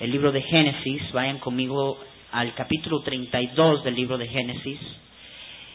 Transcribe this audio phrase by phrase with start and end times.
[0.00, 1.12] el libro de Génesis.
[1.12, 1.98] Vayan conmigo
[2.32, 4.78] al capítulo 32 del libro de Génesis.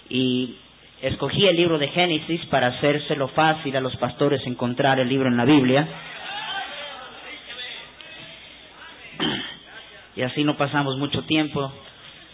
[0.10, 0.56] Y
[1.02, 5.38] escogí el libro de Génesis para hacérselo fácil a los pastores encontrar el libro en
[5.38, 5.88] la Biblia.
[10.16, 11.72] Y así no pasamos mucho tiempo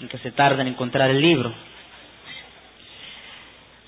[0.02, 1.54] en que se tarda en encontrar el libro.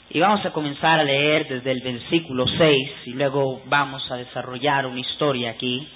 [0.10, 4.86] Y vamos a comenzar a leer desde el versículo 6 y luego vamos a desarrollar
[4.86, 5.88] una historia aquí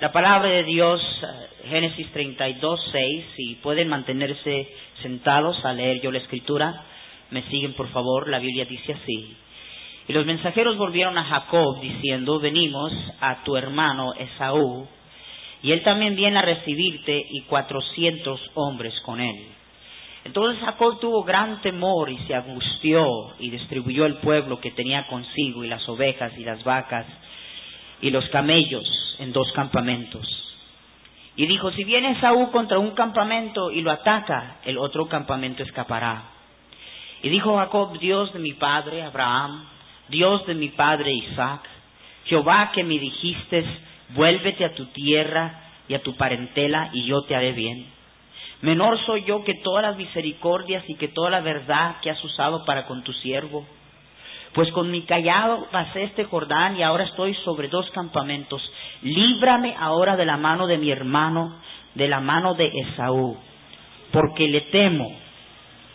[0.00, 4.68] la palabra de Dios, eh, Génesis 32, 6, si pueden mantenerse
[5.02, 6.84] sentados a leer yo la escritura,
[7.30, 9.36] me siguen por favor, la Biblia dice así.
[10.06, 14.86] Y los mensajeros volvieron a Jacob diciendo, venimos a tu hermano Esaú,
[15.62, 19.46] y él también viene a recibirte y cuatrocientos hombres con él.
[20.24, 23.04] Entonces Jacob tuvo gran temor y se angustió
[23.40, 27.06] y distribuyó el pueblo que tenía consigo y las ovejas y las vacas
[28.00, 28.86] y los camellos
[29.18, 30.26] en dos campamentos.
[31.36, 36.22] Y dijo, si viene Saúl contra un campamento y lo ataca, el otro campamento escapará.
[37.22, 39.64] Y dijo Jacob, Dios de mi padre Abraham,
[40.08, 41.62] Dios de mi padre Isaac,
[42.24, 43.64] Jehová que me dijiste,
[44.10, 47.86] vuélvete a tu tierra y a tu parentela y yo te haré bien.
[48.60, 52.64] Menor soy yo que todas las misericordias y que toda la verdad que has usado
[52.64, 53.64] para con tu siervo
[54.58, 58.60] pues con mi callado pasé este Jordán y ahora estoy sobre dos campamentos.
[59.02, 61.60] Líbrame ahora de la mano de mi hermano,
[61.94, 63.38] de la mano de Esaú,
[64.10, 65.16] porque le temo,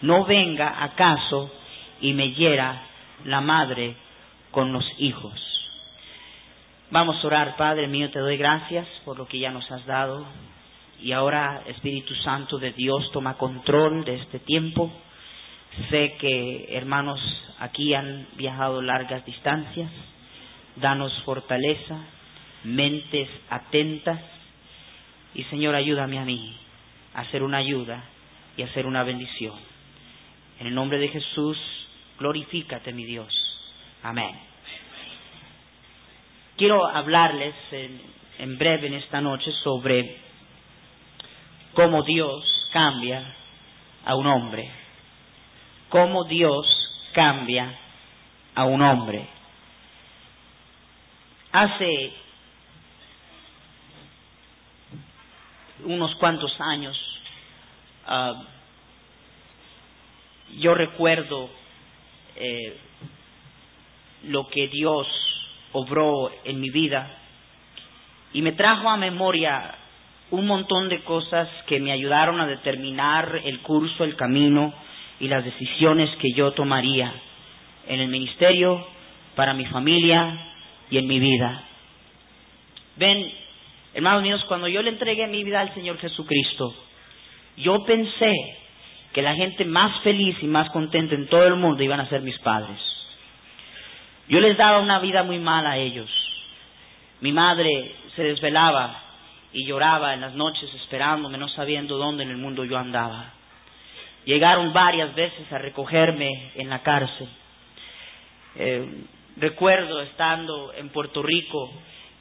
[0.01, 1.51] no venga acaso
[1.99, 2.83] y me hiera
[3.25, 3.97] la madre
[4.51, 5.33] con los hijos.
[6.89, 10.25] Vamos a orar, Padre mío, te doy gracias por lo que ya nos has dado.
[11.01, 14.89] Y ahora, Espíritu Santo de Dios, toma control de este tiempo.
[15.89, 17.19] Sé que hermanos
[17.59, 19.89] aquí han viajado largas distancias.
[20.75, 21.97] Danos fortaleza,
[22.63, 24.19] mentes atentas.
[25.33, 26.55] Y Señor, ayúdame a mí
[27.15, 28.03] a hacer una ayuda
[28.55, 29.55] y a hacer una bendición.
[30.59, 31.57] En el nombre de Jesús,
[32.19, 33.33] glorifícate, mi Dios.
[34.03, 34.35] Amén.
[36.55, 37.99] Quiero hablarles en,
[38.37, 40.17] en breve en esta noche sobre
[41.73, 43.35] cómo Dios cambia
[44.05, 44.82] a un hombre
[45.93, 46.65] cómo Dios
[47.13, 47.71] cambia
[48.55, 49.27] a un hombre.
[51.51, 52.13] Hace
[55.83, 56.97] unos cuantos años,
[58.07, 58.41] ah,
[60.57, 61.51] yo recuerdo
[62.37, 62.75] eh,
[64.23, 65.05] lo que Dios
[65.73, 67.19] obró en mi vida
[68.33, 69.75] y me trajo a memoria
[70.31, 74.73] un montón de cosas que me ayudaron a determinar el curso, el camino
[75.19, 77.13] y las decisiones que yo tomaría
[77.87, 78.85] en el ministerio,
[79.35, 80.37] para mi familia
[80.89, 81.63] y en mi vida.
[82.97, 83.31] Ven,
[83.93, 86.73] hermanos míos, cuando yo le entregué mi vida al Señor Jesucristo,
[87.57, 88.33] yo pensé
[89.13, 92.21] que la gente más feliz y más contenta en todo el mundo iban a ser
[92.21, 92.79] mis padres.
[94.27, 96.09] Yo les daba una vida muy mala a ellos.
[97.21, 99.01] Mi madre se desvelaba
[99.51, 103.33] y lloraba en las noches esperándome, no sabiendo dónde en el mundo yo andaba.
[104.25, 107.27] Llegaron varias veces a recogerme en la cárcel.
[108.55, 108.87] Eh,
[109.37, 111.71] recuerdo estando en Puerto Rico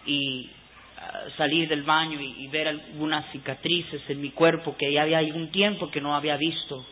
[0.06, 0.50] y
[0.98, 5.50] ah, salir del baño y, ver algunas cicatrices en mi cuerpo que ya había un
[5.50, 6.84] tiempo que no había visto,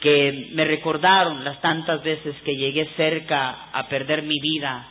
[0.00, 4.88] que me recordaron las tantas veces que llegué cerca a perder mi vida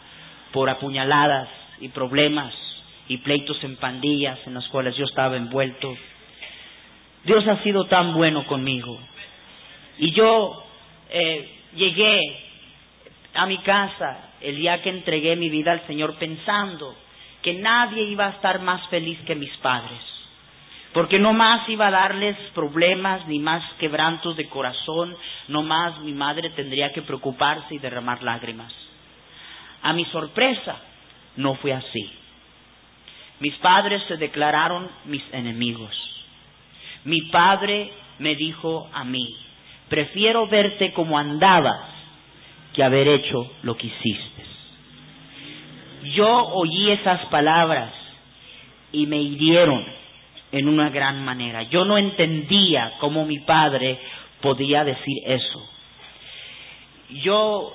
[0.51, 1.49] por apuñaladas
[1.79, 2.53] y problemas
[3.07, 5.95] y pleitos en pandillas en los cuales yo estaba envuelto.
[7.23, 8.99] Dios ha sido tan bueno conmigo.
[9.97, 10.63] Y yo
[11.09, 12.21] eh, llegué
[13.33, 16.95] a mi casa el día que entregué mi vida al Señor pensando
[17.41, 19.99] que nadie iba a estar más feliz que mis padres,
[20.93, 25.15] porque no más iba a darles problemas ni más quebrantos de corazón,
[25.47, 28.73] no más mi madre tendría que preocuparse y derramar lágrimas.
[29.83, 30.81] A mi sorpresa,
[31.35, 32.11] no fue así.
[33.39, 35.95] Mis padres se declararon mis enemigos.
[37.03, 39.37] Mi padre me dijo a mí,
[39.89, 41.81] prefiero verte como andabas
[42.73, 44.43] que haber hecho lo que hiciste.
[46.13, 47.93] Yo oí esas palabras
[48.91, 49.85] y me hirieron
[50.51, 51.63] en una gran manera.
[51.63, 53.99] Yo no entendía cómo mi padre
[54.41, 55.69] podía decir eso.
[57.09, 57.73] Yo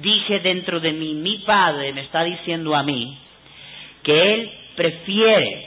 [0.00, 3.18] dije dentro de mí, mi padre me está diciendo a mí
[4.02, 5.66] que él prefiere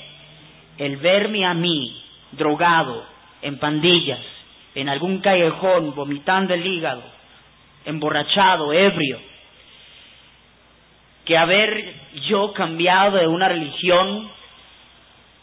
[0.77, 2.01] el verme a mí
[2.31, 3.05] drogado
[3.41, 4.21] en pandillas,
[4.75, 7.03] en algún callejón vomitando el hígado,
[7.85, 9.19] emborrachado, ebrio,
[11.25, 11.93] que haber
[12.27, 14.29] yo cambiado de una religión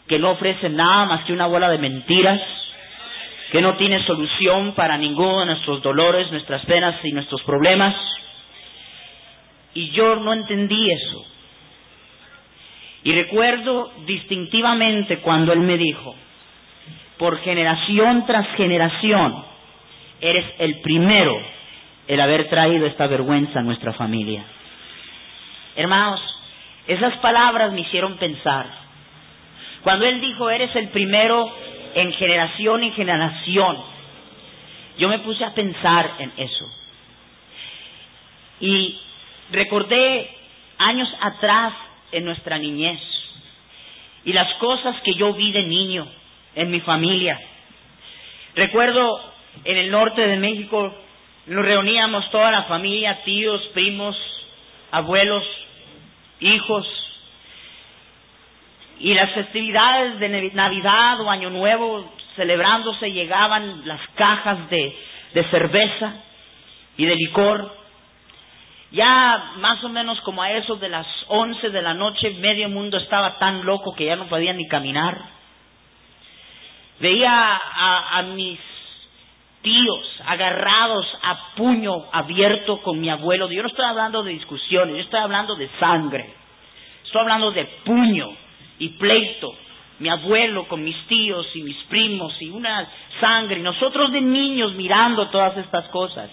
[0.07, 2.41] que no ofrece nada más que una bola de mentiras,
[3.51, 7.95] que no tiene solución para ninguno de nuestros dolores, nuestras penas y nuestros problemas.
[9.73, 11.25] Y yo no entendí eso.
[13.03, 16.15] Y recuerdo distintivamente cuando él me dijo,
[17.21, 19.45] por generación tras generación,
[20.21, 21.39] eres el primero
[22.07, 24.43] el haber traído esta vergüenza a nuestra familia.
[25.75, 26.19] Hermanos,
[26.87, 28.65] esas palabras me hicieron pensar.
[29.83, 31.53] Cuando él dijo, eres el primero
[31.93, 33.77] en generación en generación,
[34.97, 36.71] yo me puse a pensar en eso.
[38.61, 38.99] Y
[39.51, 40.27] recordé
[40.79, 41.73] años atrás
[42.13, 42.99] en nuestra niñez
[44.25, 46.07] y las cosas que yo vi de niño
[46.55, 47.39] en mi familia.
[48.55, 49.21] Recuerdo
[49.63, 50.93] en el norte de México
[51.47, 54.15] nos reuníamos toda la familia, tíos, primos,
[54.91, 55.43] abuelos,
[56.39, 56.87] hijos,
[58.99, 64.95] y las festividades de Navidad o Año Nuevo celebrándose llegaban las cajas de,
[65.33, 66.13] de cerveza
[66.97, 67.75] y de licor.
[68.91, 72.97] Ya más o menos como a eso de las once de la noche, medio mundo
[72.97, 75.17] estaba tan loco que ya no podía ni caminar.
[77.01, 78.59] Veía a, a mis
[79.61, 83.49] tíos agarrados a puño abierto con mi abuelo.
[83.51, 86.33] Yo no estoy hablando de discusiones, yo estoy hablando de sangre.
[87.03, 88.29] Estoy hablando de puño
[88.79, 89.53] y pleito.
[89.99, 92.87] Mi abuelo con mis tíos y mis primos y una
[93.19, 93.59] sangre.
[93.59, 96.29] Y nosotros de niños mirando todas estas cosas.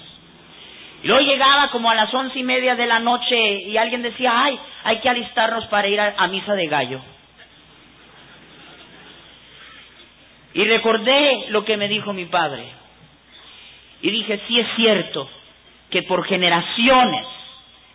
[1.02, 4.32] Y luego llegaba como a las once y media de la noche y alguien decía,
[4.34, 7.00] ay, hay que alistarnos para ir a misa de gallo.
[10.54, 12.64] Y recordé lo que me dijo mi padre.
[14.02, 15.28] Y dije, sí es cierto
[15.90, 17.26] que por generaciones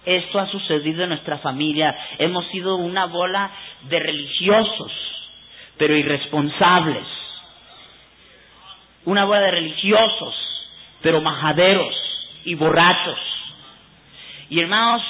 [0.05, 1.95] esto ha sucedido en nuestra familia.
[2.19, 3.51] Hemos sido una bola
[3.83, 4.91] de religiosos,
[5.77, 7.05] pero irresponsables.
[9.05, 10.35] Una bola de religiosos,
[11.01, 11.95] pero majaderos
[12.45, 13.19] y borrachos.
[14.49, 15.01] Y hermanos,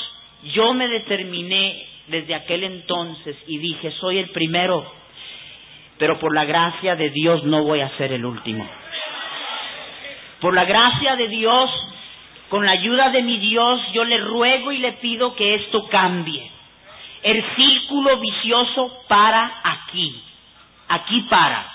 [0.54, 4.92] yo me determiné desde aquel entonces y dije, soy el primero,
[6.04, 8.70] pero por la gracia de Dios no voy a ser el último.
[10.42, 11.72] Por la gracia de Dios,
[12.50, 16.52] con la ayuda de mi Dios, yo le ruego y le pido que esto cambie.
[17.22, 20.22] El círculo vicioso para aquí.
[20.90, 21.72] Aquí para.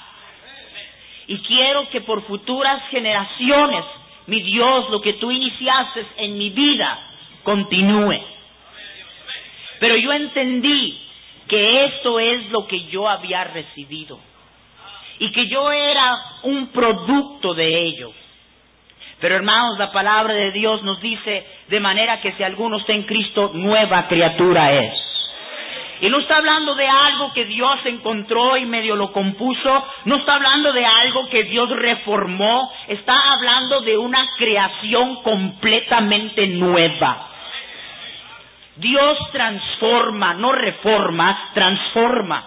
[1.29, 3.83] Y quiero que por futuras generaciones,
[4.27, 6.99] mi Dios, lo que tú iniciaste en mi vida,
[7.45, 8.21] continúe.
[9.81, 11.01] Pero yo entendí
[11.49, 14.19] que esto es lo que yo había recibido
[15.19, 18.13] y que yo era un producto de ello.
[19.21, 23.03] Pero hermanos, la palabra de Dios nos dice, de manera que si alguno está en
[23.03, 24.95] Cristo, nueva criatura es.
[26.01, 30.37] Y no está hablando de algo que Dios encontró y medio lo compuso, no está
[30.37, 37.28] hablando de algo que Dios reformó, está hablando de una creación completamente nueva.
[38.79, 42.45] Dios transforma, no reforma, transforma.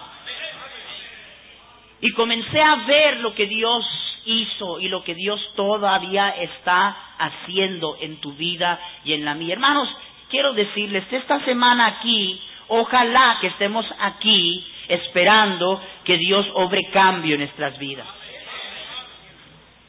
[2.00, 3.84] Y comencé a ver lo que Dios
[4.24, 9.54] hizo y lo que Dios todavía está haciendo en tu vida y en la mía.
[9.54, 9.88] Hermanos,
[10.30, 17.40] quiero decirles, esta semana aquí, ojalá que estemos aquí esperando que Dios obre cambio en
[17.42, 18.06] nuestras vidas.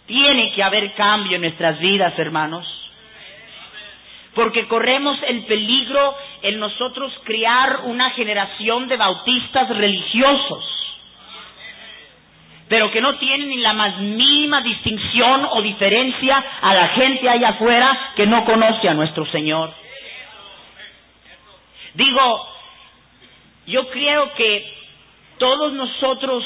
[0.05, 2.82] Tiene que haber cambio en nuestras vidas, hermanos.
[4.35, 10.83] Porque corremos el peligro en nosotros crear una generación de bautistas religiosos
[12.73, 17.49] pero que no tienen ni la más mínima distinción o diferencia a la gente allá
[17.49, 19.71] afuera que no conoce a nuestro Señor.
[21.93, 22.47] Digo,
[23.67, 24.73] yo creo que
[25.37, 26.43] todos nosotros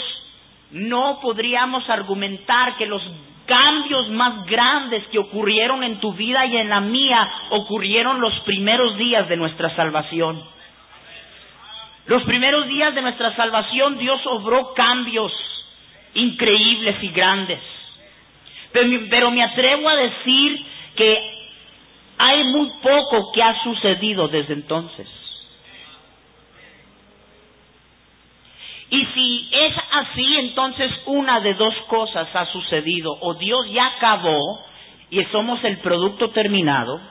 [0.72, 3.02] no podríamos argumentar que los
[3.48, 8.98] cambios más grandes que ocurrieron en tu vida y en la mía ocurrieron los primeros
[8.98, 10.44] días de nuestra salvación.
[12.06, 15.34] Los primeros días de nuestra salvación Dios obró cambios
[16.14, 17.60] increíbles y grandes.
[19.10, 21.18] Pero, me atrevo a decir que
[22.18, 25.08] hay muy poco que ha sucedido desde entonces.
[28.90, 33.18] Y si es así, entonces una de dos cosas ha sucedido.
[33.22, 34.64] O Dios ya acabó
[35.10, 37.02] y somos el producto terminado.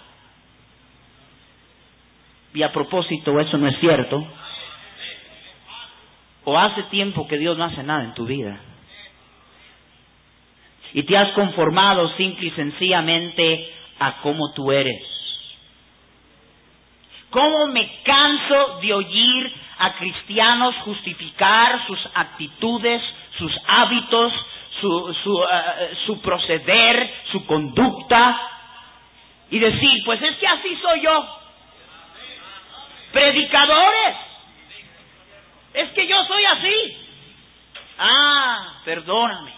[2.55, 4.27] Y a propósito, eso no es cierto.
[6.45, 8.59] O hace tiempo que Dios no hace nada en tu vida
[10.97, 15.03] y te has conformado simple y sencillamente a cómo tú eres.
[17.29, 23.03] ¿Cómo me canso de oír a cristianos justificar sus actitudes,
[23.39, 24.33] sus hábitos,
[24.81, 28.41] su, su, eh, su proceder, su conducta,
[29.51, 31.27] y decir, pues es que así soy yo.
[33.13, 34.17] Predicadores,
[35.75, 36.97] es que yo soy así.
[37.99, 39.53] Ah, perdóname.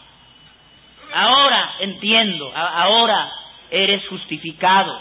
[1.13, 3.33] Ahora entiendo, ahora
[3.71, 5.01] eres justificado.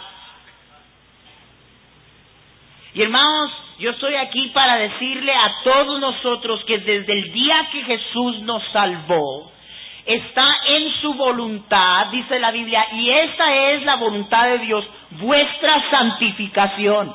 [2.93, 7.83] Y hermanos, yo estoy aquí para decirle a todos nosotros que desde el día que
[7.83, 9.51] Jesús nos salvó,
[10.05, 15.89] está en su voluntad, dice la Biblia, y esta es la voluntad de Dios, vuestra
[15.91, 17.13] santificación.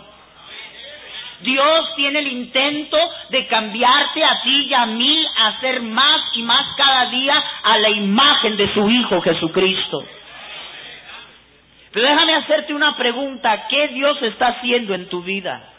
[1.40, 2.96] Dios tiene el intento
[3.30, 7.90] de cambiarte a ti y a mí a más y más cada día a la
[7.90, 10.04] imagen de su Hijo Jesucristo.
[11.90, 15.72] Pero déjame hacerte una pregunta, ¿qué Dios está haciendo en tu vida?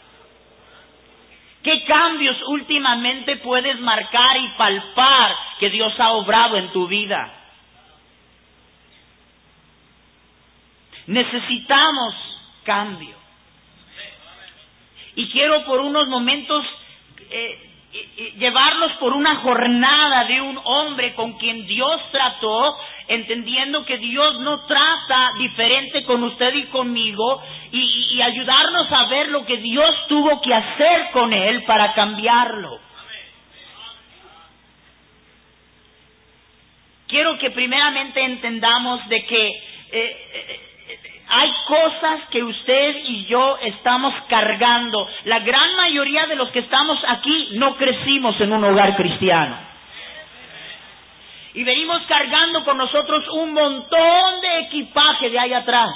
[1.64, 7.32] ¿Qué cambios últimamente puedes marcar y palpar que Dios ha obrado en tu vida?
[11.06, 12.14] Necesitamos
[12.64, 13.16] cambio.
[15.16, 16.66] Y quiero por unos momentos
[17.30, 17.73] eh,
[18.38, 24.66] llevarlos por una jornada de un hombre con quien Dios trató, entendiendo que Dios no
[24.66, 30.54] trata diferente con usted y conmigo, y, ayudarnos a ver lo que Dios tuvo que
[30.54, 32.80] hacer con él para cambiarlo.
[37.06, 39.60] Quiero que primeramente entendamos de que eh,
[39.92, 40.73] eh,
[41.28, 45.08] hay cosas que usted y yo estamos cargando.
[45.24, 49.56] La gran mayoría de los que estamos aquí no crecimos en un hogar cristiano.
[51.54, 55.94] Y venimos cargando con nosotros un montón de equipaje de ahí atrás.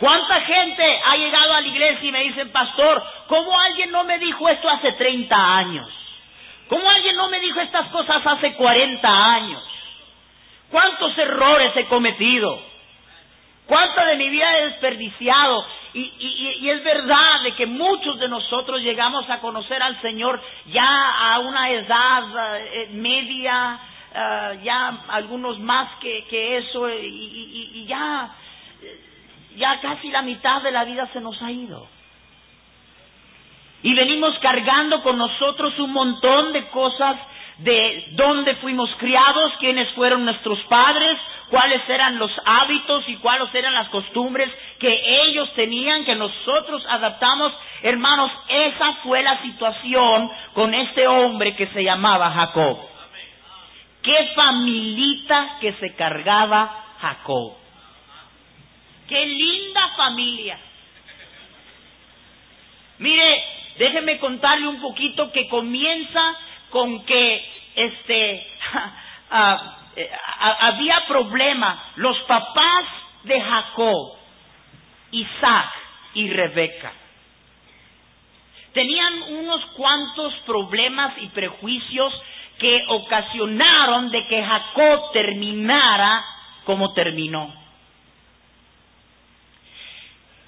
[0.00, 4.18] ¿Cuánta gente ha llegado a la iglesia y me dicen, pastor, ¿cómo alguien no me
[4.18, 5.88] dijo esto hace 30 años?
[6.68, 9.62] ¿Cómo alguien no me dijo estas cosas hace 40 años?
[10.70, 12.60] ¿Cuántos errores he cometido?
[13.68, 15.66] ¿Cuánto de mi vida he desperdiciado?
[15.92, 21.38] Y, es verdad de que muchos de nosotros llegamos a conocer al Señor ya a
[21.40, 22.22] una edad
[22.60, 23.78] eh, media,
[24.14, 28.30] eh, ya algunos más que, eso, y, ya,
[29.56, 31.86] ya casi la mitad de la vida se nos ha ido.
[33.82, 37.18] Y venimos cargando con nosotros un montón de cosas
[37.58, 41.18] de dónde fuimos criados, quiénes fueron nuestros padres,
[41.50, 47.52] cuáles eran los hábitos y cuáles eran las costumbres que ellos tenían, que nosotros adaptamos.
[47.82, 52.78] Hermanos, esa fue la situación con este hombre que se llamaba Jacob.
[54.02, 57.54] Qué familita que se cargaba Jacob.
[59.08, 60.58] Qué linda familia.
[62.98, 63.44] Mire,
[63.78, 66.20] déjeme contarle un poquito que comienza
[66.70, 68.46] con que este
[69.30, 70.10] ah, eh,
[70.60, 71.90] había problema.
[71.96, 72.84] Los papás
[73.24, 74.16] de Jacob,
[75.10, 75.72] Isaac
[76.14, 76.92] y Rebeca,
[78.72, 82.14] tenían unos cuantos problemas y prejuicios
[82.58, 86.24] que ocasionaron de que Jacob terminara
[86.64, 87.52] como terminó.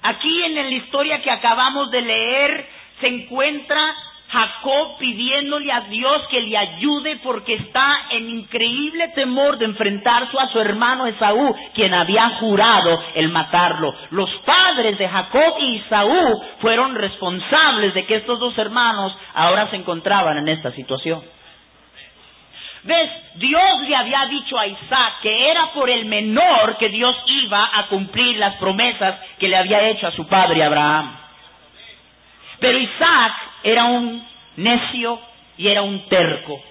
[0.03, 2.69] Aquí en la historia que acabamos de leer
[3.01, 3.95] se encuentra
[4.29, 4.70] Jacob
[5.01, 10.59] pidiéndole a Dios que le ayude porque está en increíble temor de enfrentarse a su
[10.59, 13.93] hermano Esaú, quien había jurado el matarlo.
[14.11, 19.77] Los padres de Jacob y Esaú fueron responsables de que estos dos hermanos ahora se
[19.77, 21.21] encontraban en esta situación.
[22.83, 23.09] ¿Ves?
[23.35, 27.87] Dios le había dicho a Isaac que era por el menor que Dios iba a
[27.87, 31.17] cumplir las promesas que le había hecho a su padre Abraham.
[32.59, 35.19] Pero Isaac era un necio
[35.57, 36.61] y era un terco.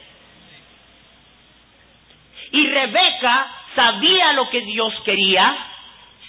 [2.52, 5.56] Y Rebeca sabía lo que Dios quería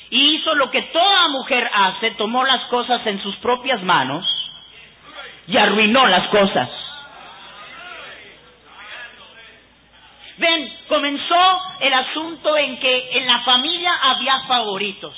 [0.09, 4.25] y hizo lo que toda mujer hace, tomó las cosas en sus propias manos
[5.47, 6.69] y arruinó las cosas.
[10.37, 15.15] Ven, comenzó el asunto en que en la familia había favoritos.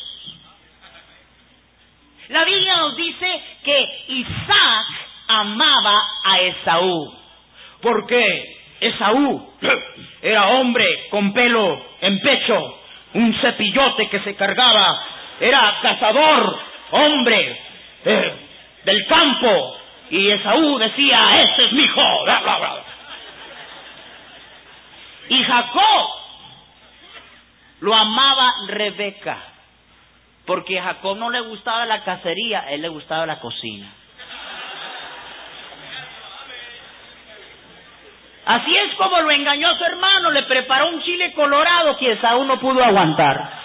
[2.30, 4.88] La Biblia nos dice que Isaac
[5.40, 7.13] amaba a Esaú.
[7.82, 8.56] ¿Por qué?
[8.80, 9.54] Esaú
[10.22, 12.80] era hombre con pelo en pecho,
[13.13, 15.04] un cepillote que se cargaba,
[15.40, 16.60] era cazador,
[16.92, 17.62] hombre
[18.06, 18.34] eh,
[18.86, 19.78] del campo.
[20.10, 22.02] Y Esaú decía, ese es mi hijo.
[25.30, 26.10] Y Jacob
[27.80, 29.38] lo amaba Rebeca,
[30.46, 33.92] porque a Jacob no le gustaba la cacería, a él le gustaba la cocina.
[38.46, 42.44] Así es como lo engañó a su hermano, le preparó un chile colorado que Esaú
[42.44, 43.64] no pudo aguantar.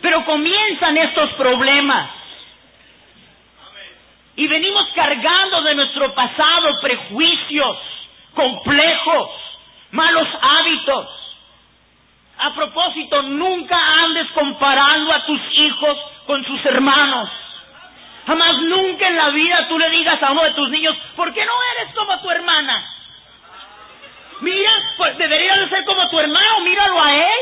[0.00, 2.10] Pero comienzan estos problemas.
[4.36, 7.78] Y venimos cargando de nuestro pasado prejuicios,
[8.34, 9.30] complejos,
[9.92, 11.08] malos hábitos.
[12.38, 17.28] A propósito, nunca andes comparando a tus hijos con sus hermanos.
[18.28, 21.42] Jamás nunca en la vida tú le digas a uno de tus niños, ¿por qué
[21.46, 22.94] no eres como tu hermana?
[24.42, 27.40] Mira, pues debería de ser como tu hermano, míralo a él.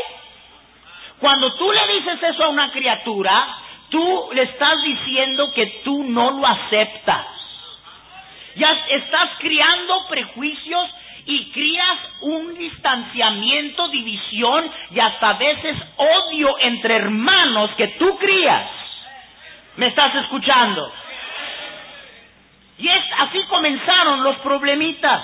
[1.19, 3.49] Cuando tú le dices eso a una criatura,
[3.91, 7.27] tú le estás diciendo que tú no lo aceptas.
[8.55, 10.89] Ya estás criando prejuicios
[11.25, 18.86] y crías un distanciamiento, división y hasta veces odio entre hermanos que tú crías.
[19.77, 20.93] ¿Me estás escuchando?
[22.79, 25.23] Y es así comenzaron los problemitas.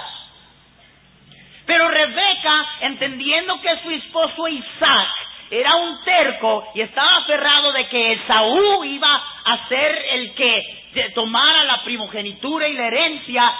[1.67, 5.09] Pero Rebeca, entendiendo que su esposo Isaac
[5.51, 11.65] era un terco y estaba aferrado de que Esaú iba a ser el que tomara
[11.65, 13.53] la primogenitura y la herencia,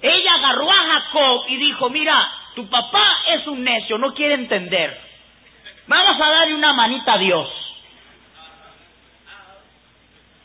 [0.00, 4.98] ella agarró a Jacob y dijo, mira, tu papá es un necio, no quiere entender.
[5.86, 7.71] Vamos a darle una manita a Dios.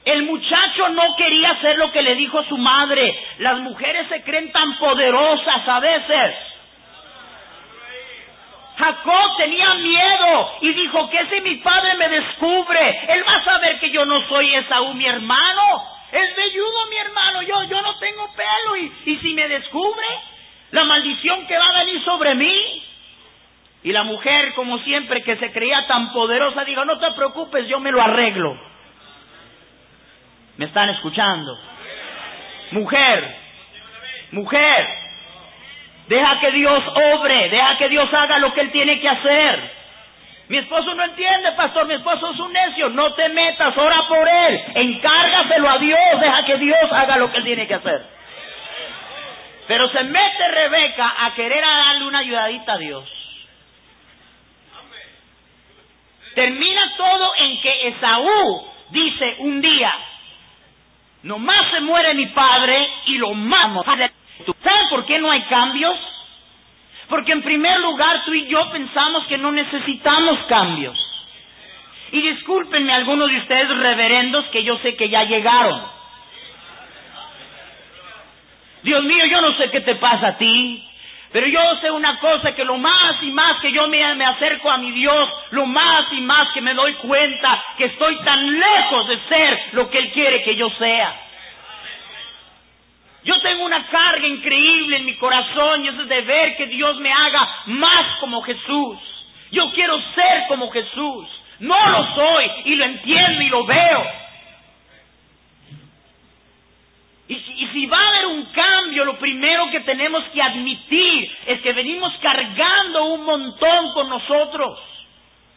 [0.07, 3.13] El muchacho no quería hacer lo que le dijo su madre.
[3.39, 6.35] Las mujeres se creen tan poderosas a veces.
[8.77, 13.79] Jacob tenía miedo y dijo que si mi padre me descubre, él va a saber
[13.79, 15.83] que yo no soy Esaú, mi hermano.
[16.13, 20.07] Es velludo mi hermano, yo, yo no tengo pelo y, y si me descubre,
[20.71, 22.83] la maldición que va a venir sobre mí.
[23.83, 27.81] Y la mujer, como siempre, que se creía tan poderosa, dijo, no te preocupes, yo
[27.81, 28.57] me lo arreglo.
[30.57, 31.57] ¿Me están escuchando?
[32.71, 33.35] Mujer,
[34.31, 35.07] mujer,
[36.07, 39.77] Deja que Dios obre, deja que Dios haga lo que Él tiene que hacer.
[40.47, 42.89] Mi esposo no entiende, pastor, mi esposo es un necio.
[42.89, 44.63] No te metas, ora por Él.
[44.75, 48.05] Encárgaselo a Dios, deja que Dios haga lo que Él tiene que hacer.
[49.67, 53.03] Pero se mete Rebeca a querer darle una ayudadita a Dios.
[56.35, 59.93] Termina todo en que Esaú dice un día,
[61.27, 63.83] nomás se muere mi padre y lo mamo.
[63.83, 64.11] ¿Saben
[64.89, 65.97] por qué no hay cambios?
[67.09, 70.97] Porque en primer lugar tú y yo pensamos que no necesitamos cambios.
[72.11, 75.81] Y discúlpenme algunos de ustedes reverendos que yo sé que ya llegaron.
[78.83, 80.89] Dios mío, yo no sé qué te pasa a ti,
[81.37, 84.79] pero yo sé una cosa, que lo más y más que yo me, acerco a
[84.79, 89.19] mi Dios, lo más y más que me doy cuenta que estoy tan lejos de
[89.29, 91.15] ser lo que Él quiere que yo sea.
[93.23, 97.13] Yo tengo una carga increíble en mi corazón y es de ver que Dios me
[97.13, 98.97] haga más como Jesús.
[99.51, 101.27] Yo quiero ser como Jesús.
[101.59, 104.11] No lo soy y lo entiendo y lo veo.
[107.57, 111.73] Y si, va a haber un cambio, lo primero que tenemos que admitir es que
[111.73, 114.79] venimos cargando un montón con nosotros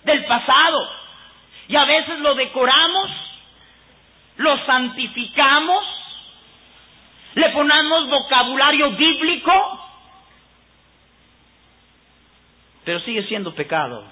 [0.04, 0.90] del pasado.
[1.68, 3.10] Y a veces lo decoramos,
[4.38, 6.00] lo santificamos
[7.34, 9.52] le ponemos vocabulario bíblico,
[12.84, 14.04] pero sigue siendo pecado.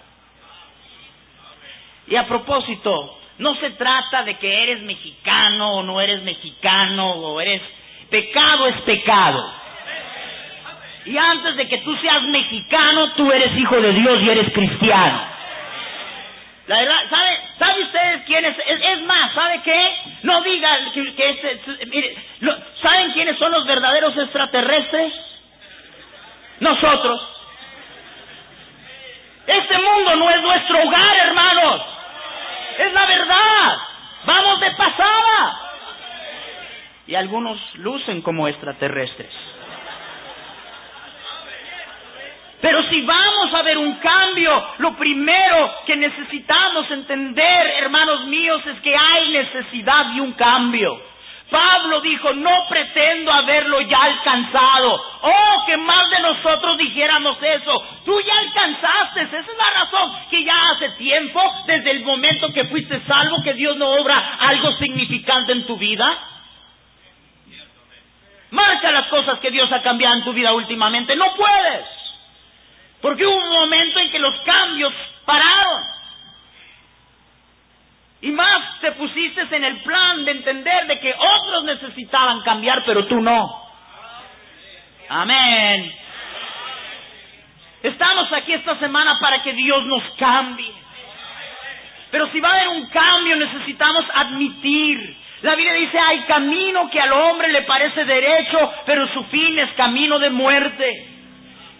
[2.06, 7.40] Y a propósito, no se trata de que eres mexicano o no eres mexicano o
[7.40, 7.62] eres...
[8.10, 9.52] Pecado es pecado.
[11.04, 15.38] Y antes de que tú seas mexicano, tú eres hijo de Dios y eres cristiano.
[16.66, 19.02] La verdad, ¿sabe, ¿sabe ustedes quién es?
[19.06, 19.90] más, ¿sabe qué?
[20.22, 22.16] No diga que, que este, mire,
[22.82, 25.12] ¿saben quiénes son los verdaderos extraterrestres?
[26.60, 27.20] Nosotros.
[29.46, 31.80] Este mundo no es nuestro hogar, hermanos.
[32.78, 33.78] Es la verdad.
[34.26, 35.67] Vamos de pasada.
[37.08, 39.32] Y algunos lucen como extraterrestres.
[42.60, 48.80] Pero si vamos a ver un cambio, lo primero que necesitamos entender, hermanos míos, es
[48.80, 51.00] que hay necesidad de un cambio.
[51.50, 55.02] Pablo dijo, no pretendo haberlo ya alcanzado.
[55.22, 57.84] Oh, que más de nosotros dijéramos eso.
[58.04, 62.66] Tú ya alcanzaste, esa es la razón, que ya hace tiempo, desde el momento que
[62.66, 66.37] fuiste salvo, que Dios no obra algo significante en tu vida.
[68.50, 71.14] Marca las cosas que Dios ha cambiado en tu vida últimamente.
[71.16, 71.86] No puedes.
[73.00, 74.92] Porque hubo un momento en que los cambios
[75.24, 75.82] pararon.
[78.20, 83.06] Y más te pusiste en el plan de entender de que otros necesitaban cambiar, pero
[83.06, 83.68] tú no.
[85.08, 85.94] Amén.
[87.82, 90.72] Estamos aquí esta semana para que Dios nos cambie.
[92.10, 95.16] Pero si va a haber un cambio necesitamos admitir.
[95.42, 99.72] La Biblia dice, hay camino que al hombre le parece derecho, pero su fin es
[99.74, 101.06] camino de muerte.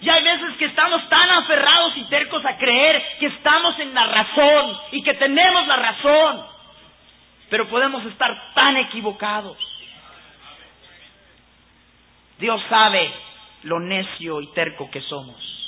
[0.01, 4.05] Y hay veces que estamos tan aferrados y tercos a creer que estamos en la
[4.05, 6.45] razón y que tenemos la razón.
[7.49, 9.57] Pero podemos estar tan equivocados.
[12.37, 13.11] Dios sabe
[13.63, 15.58] lo necio y terco que somos.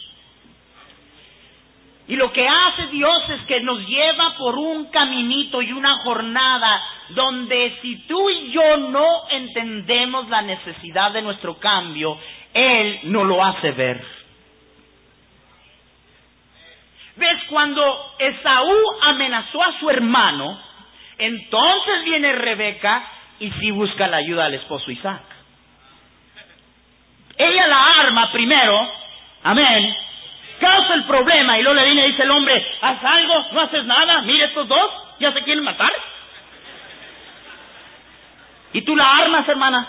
[2.12, 6.84] Y lo que hace Dios es que nos lleva por un caminito y una jornada
[7.08, 12.19] donde si tú y yo no entendemos la necesidad de nuestro cambio,
[12.54, 14.06] Él no lo hace ver.
[17.15, 17.43] ¿Ves?
[17.50, 20.60] Cuando Esaú amenazó a su hermano,
[21.17, 25.24] entonces viene Rebeca y sí busca la ayuda del esposo Isaac.
[27.38, 28.91] Ella la arma primero,
[29.43, 29.95] amén,
[30.62, 33.84] causa el problema y luego le viene y dice el hombre, haz algo, no haces
[33.86, 35.91] nada, mire estos dos, ya se quieren matar.
[38.74, 39.86] Y tú la armas, hermana.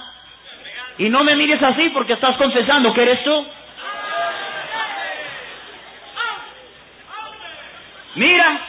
[0.98, 3.46] Y no me mires así porque estás confesando que eres tú.
[8.14, 8.60] Mira,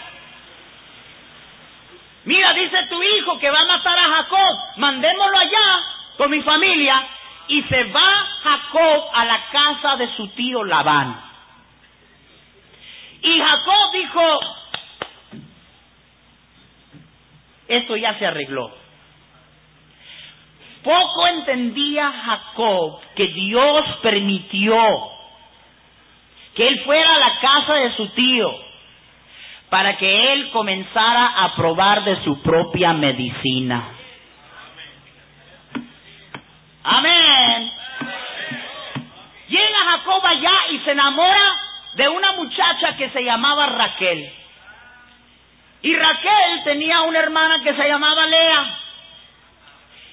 [2.26, 5.80] mira, dice tu hijo que va a matar a Jacob, mandémoslo allá
[6.18, 7.08] con mi familia.
[7.48, 11.33] Y se va Jacob a la casa de su tío Labán.
[13.24, 14.40] Y Jacob dijo,
[17.70, 18.70] esto ya se arregló.
[20.84, 24.78] Poco entendía Jacob que Dios permitió
[26.54, 28.54] que él fuera a la casa de su tío
[29.70, 33.88] para que él comenzara a probar de su propia medicina.
[36.84, 37.72] Amén.
[39.48, 41.63] Llega Jacob allá y se enamora
[41.96, 44.32] de una muchacha que se llamaba Raquel.
[45.82, 48.80] Y Raquel tenía una hermana que se llamaba Lea.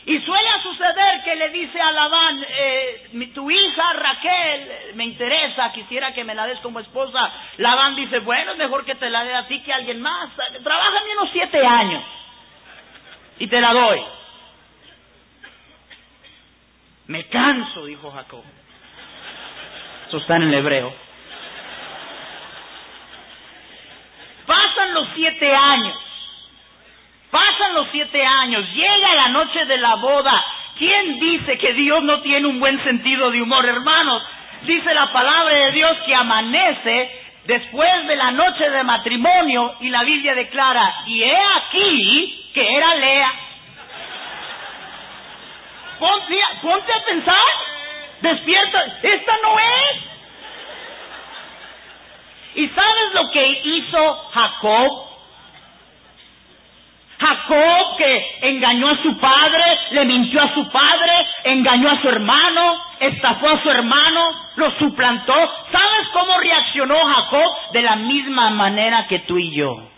[0.06, 6.12] Y suele suceder que le dice a Labán, eh, tu hija Raquel me interesa, quisiera
[6.12, 7.30] que me la des como esposa.
[7.58, 10.30] Labán dice, bueno, es mejor que te la dé a ti que a alguien más.
[10.64, 12.02] Trabaja unos siete años
[13.38, 14.02] y te la doy.
[17.06, 18.44] Me canso, dijo Jacob.
[20.08, 20.94] Eso está en el hebreo.
[24.50, 25.96] Pasan los siete años.
[27.30, 30.44] Pasan los siete años, llega la noche de la boda.
[30.76, 34.20] ¿Quién dice que Dios no tiene un buen sentido de humor, hermanos?
[34.62, 40.02] Dice la palabra de Dios que amanece después de la noche de matrimonio y la
[40.02, 43.32] Biblia declara, y he aquí que era Lea.
[46.00, 47.36] Ponte, ponte a pensar,
[48.20, 50.09] despierta, esta no es.
[52.54, 55.10] ¿Y sabes lo que hizo Jacob?
[57.20, 61.12] Jacob que engañó a su padre, le mintió a su padre,
[61.44, 64.24] engañó a su hermano, estafó a su hermano,
[64.56, 65.34] lo suplantó.
[65.70, 67.72] ¿Sabes cómo reaccionó Jacob?
[67.72, 69.90] De la misma manera que tú y yo.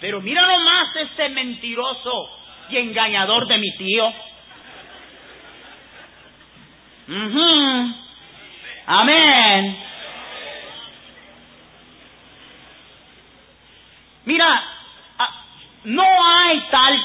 [0.00, 2.30] Pero mira nomás este mentiroso
[2.70, 4.12] y engañador de mi tío.
[8.86, 9.87] Amén.
[14.28, 14.62] Mira,
[15.84, 17.00] no hay tal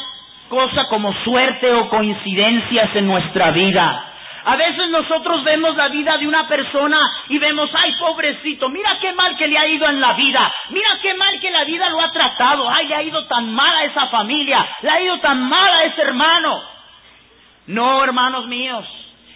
[0.50, 4.10] cosa como suerte o coincidencias en nuestra vida.
[4.44, 9.14] A veces nosotros vemos la vida de una persona y vemos, ay, pobrecito, mira qué
[9.14, 12.02] mal que le ha ido en la vida, mira qué mal que la vida lo
[12.02, 15.48] ha tratado, ay, le ha ido tan mal a esa familia, le ha ido tan
[15.48, 16.62] mal a ese hermano.
[17.68, 18.86] No, hermanos míos,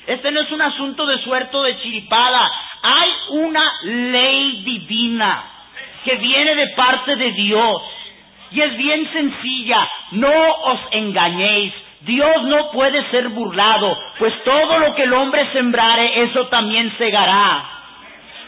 [0.07, 2.51] este no es un asunto de suerte o de chiripada,
[2.83, 5.53] hay una ley divina
[6.07, 7.81] que viene de parte de Dios
[8.49, 11.73] y es bien sencilla, no os engañéis.
[11.99, 17.61] Dios no puede ser burlado, pues todo lo que el hombre sembrare, eso también segará.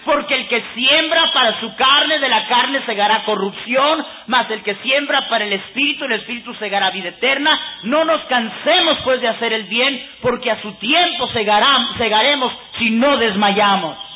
[0.06, 4.76] Porque el que siembra para su carne, de la carne segará corrupción, mas el que
[4.76, 7.60] siembra para el Espíritu, el Espíritu segará vida eterna.
[7.84, 13.18] No nos cansemos pues de hacer el bien, porque a su tiempo segaremos si no
[13.18, 14.09] desmayamos.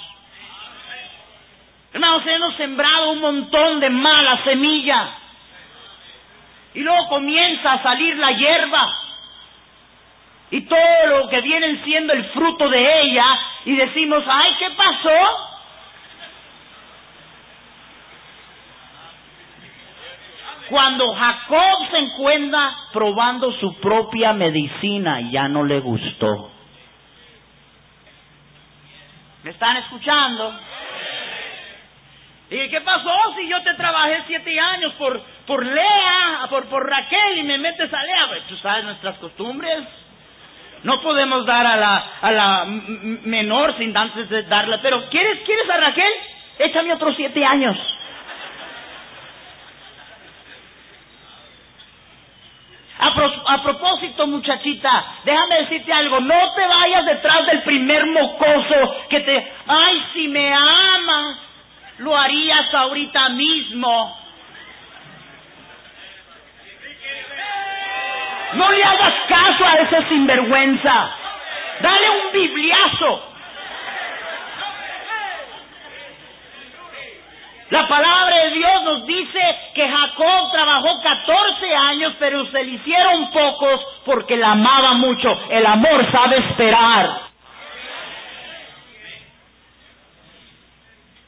[1.93, 5.09] Hermanos, hemos sembrado un montón de mala semilla.
[6.73, 8.91] Y luego comienza a salir la hierba.
[10.49, 13.25] Y todo lo que viene siendo el fruto de ella.
[13.65, 15.49] Y decimos, ay, ¿qué pasó?
[20.69, 26.49] Cuando Jacob se encuentra probando su propia medicina, ya no le gustó.
[29.43, 30.57] ¿Me están escuchando?
[32.53, 37.39] ¿Y qué pasó si yo te trabajé siete años por, por Lea, por, por Raquel
[37.39, 38.27] y me metes a Lea?
[38.27, 39.79] Pues, Tú sabes nuestras costumbres.
[40.83, 42.65] No podemos dar a la, a la
[43.23, 44.79] menor sin antes de darla.
[44.83, 46.13] Pero ¿quieres, ¿quieres a Raquel?
[46.59, 47.75] Échame otros siete años.
[52.99, 59.51] A, propósito, muchachita, déjame decirte algo, no te vayas detrás del primer mocoso que te,
[59.67, 61.37] ay, si me amas,
[61.99, 64.17] lo harías ahorita mismo.
[68.53, 71.09] No le hagas caso a ese sinvergüenza.
[71.81, 73.29] Dale un bibliazo.
[77.69, 79.39] La palabra de Dios nos dice
[79.73, 85.35] que Jacob trabajó 14 años, pero se le hicieron pocos porque la amaba mucho.
[85.49, 87.32] El amor sabe esperar.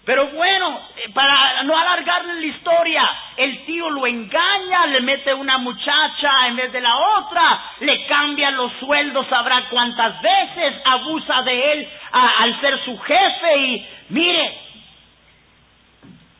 [0.05, 5.57] Pero bueno, eh, para no alargarle la historia, el tío lo engaña, le mete una
[5.57, 11.71] muchacha en vez de la otra, le cambia los sueldos, sabrá cuántas veces, abusa de
[11.73, 14.57] él al ser su jefe y mire,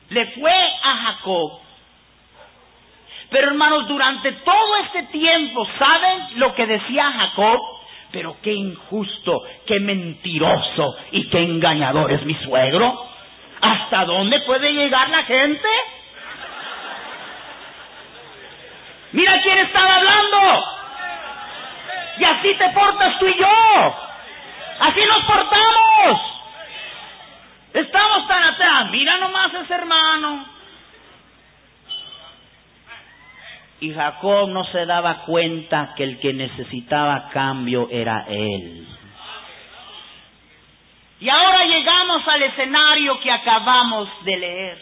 [0.09, 1.59] le fue a Jacob.
[3.31, 7.59] Pero hermanos, durante todo este tiempo, ¿saben lo que decía Jacob?
[8.11, 13.14] Pero qué injusto, qué mentiroso y qué engañador es mi suegro.
[13.65, 15.67] ¿Hasta dónde puede llegar la gente?
[19.11, 20.63] Mira quién estaba hablando.
[22.19, 23.95] Y así te portas tú y yo.
[24.81, 26.21] Así nos portamos.
[27.73, 28.89] Estamos tan atrás.
[28.91, 30.45] Mira nomás ese hermano.
[33.79, 38.87] Y Jacob no se daba cuenta que el que necesitaba cambio era él.
[41.19, 41.94] Y ahora llegamos
[42.27, 44.77] al escenario que acabamos de leer.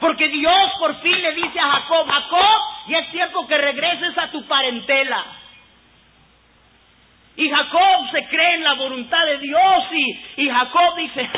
[0.00, 4.30] Porque Dios por fin le dice a Jacob, Jacob, y es tiempo que regreses a
[4.30, 5.24] tu parentela.
[7.36, 11.28] Y Jacob se cree en la voluntad de Dios y, y Jacob dice,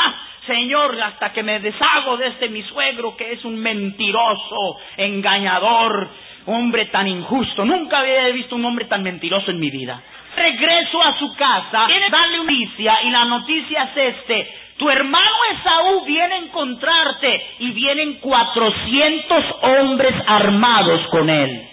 [0.47, 6.09] Señor, hasta que me deshago de este mi suegro que es un mentiroso, engañador,
[6.47, 7.65] hombre tan injusto.
[7.65, 10.03] Nunca había visto un hombre tan mentiroso en mi vida.
[10.41, 14.55] Regreso a su casa, a darle una noticia y la noticia es este.
[14.79, 21.69] Tu hermano Esaú viene a encontrarte y vienen cuatrocientos hombres armados con él.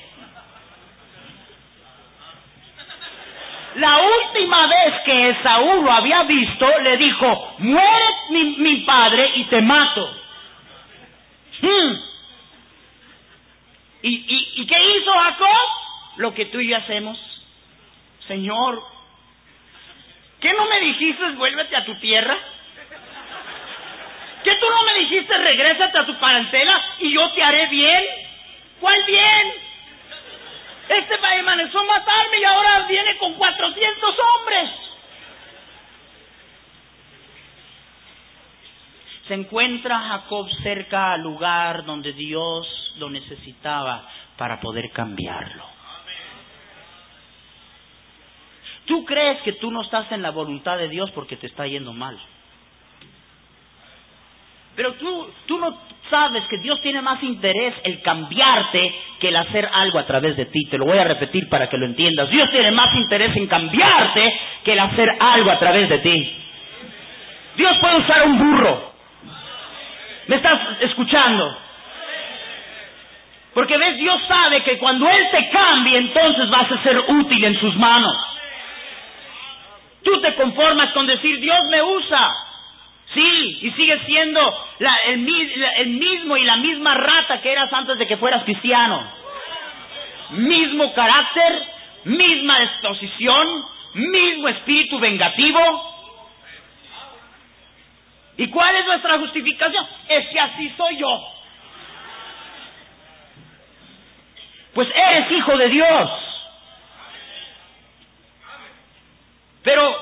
[3.75, 9.61] La última vez que Esaú lo había visto, le dijo, muere mi, padre y te
[9.61, 10.09] mato.
[11.61, 11.93] Hmm.
[14.01, 15.69] ¿Y, y, y qué hizo Jacob?
[16.17, 17.36] Lo que tú y yo hacemos.
[18.27, 18.83] Señor,
[20.41, 22.37] ¿qué no me dijiste vuélvete a tu tierra?
[24.43, 28.03] ¿Qué tú no me dijiste regrésate a tu parentela y yo te haré bien?
[28.79, 29.53] ¿Cuál bien?
[30.89, 34.69] Este país manejó matarme y ahora viene con 400 hombres.
[39.27, 45.76] Se encuentra Jacob cerca al lugar donde Dios lo necesitaba para poder cambiarlo.
[48.87, 51.93] Tú crees que tú no estás en la voluntad de Dios porque te está yendo
[51.93, 52.17] mal.
[54.77, 55.77] Pero tú, tú no
[56.09, 60.45] sabes que Dios tiene más interés el cambiarte que el hacer algo a través de
[60.45, 60.65] ti.
[60.69, 62.29] Te lo voy a repetir para que lo entiendas.
[62.29, 66.35] Dios tiene más interés en cambiarte que el hacer algo a través de ti.
[67.57, 68.93] Dios puede usar un burro.
[70.27, 71.57] ¿Me estás escuchando?
[73.53, 77.59] Porque ves, Dios sabe que cuando Él te cambie, entonces vas a ser útil en
[77.59, 78.15] sus manos.
[80.03, 82.29] Tú te conformas con decir, Dios me usa.
[83.13, 84.41] Sí, y sigue siendo
[85.05, 85.17] el,
[85.87, 89.11] mismo y la misma rata que eras antes de que fueras cristiano.
[90.31, 91.63] Mismo carácter,
[92.03, 95.93] misma disposición, mismo espíritu vengativo.
[98.37, 99.87] ¿Y cuál es nuestra justificación?
[100.09, 101.27] Es que así soy yo.
[104.73, 106.26] Pues eres hijo de Dios.
[109.67, 109.83] Pero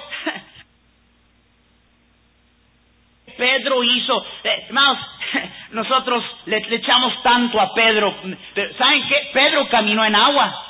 [3.35, 4.25] Pedro hizo.
[4.43, 4.99] Eh, hermanos,
[5.71, 8.15] nosotros le, echamos tanto a Pedro.
[8.53, 9.31] Pero ¿saben qué?
[9.33, 10.65] Pedro caminó en agua.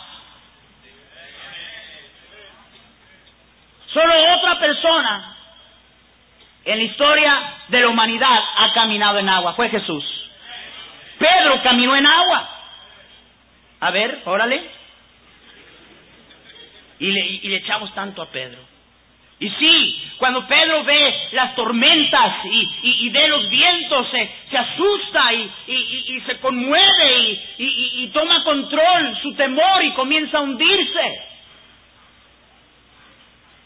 [3.88, 5.36] Solo otra persona
[6.64, 9.56] en la historia de la humanidad ha caminado en agua.
[9.56, 10.06] Fue Jesús.
[11.18, 12.50] Pedro caminó en agua.
[13.82, 14.70] A ver, órale.
[17.00, 18.75] Y le, y le echamos tanto a Pedro.
[19.38, 22.36] Y sí, cuando Pedro ve las tormentas
[22.82, 29.92] y, ve los vientos, se, asusta y, se conmueve y toma control su temor y
[29.92, 31.36] comienza a hundirse.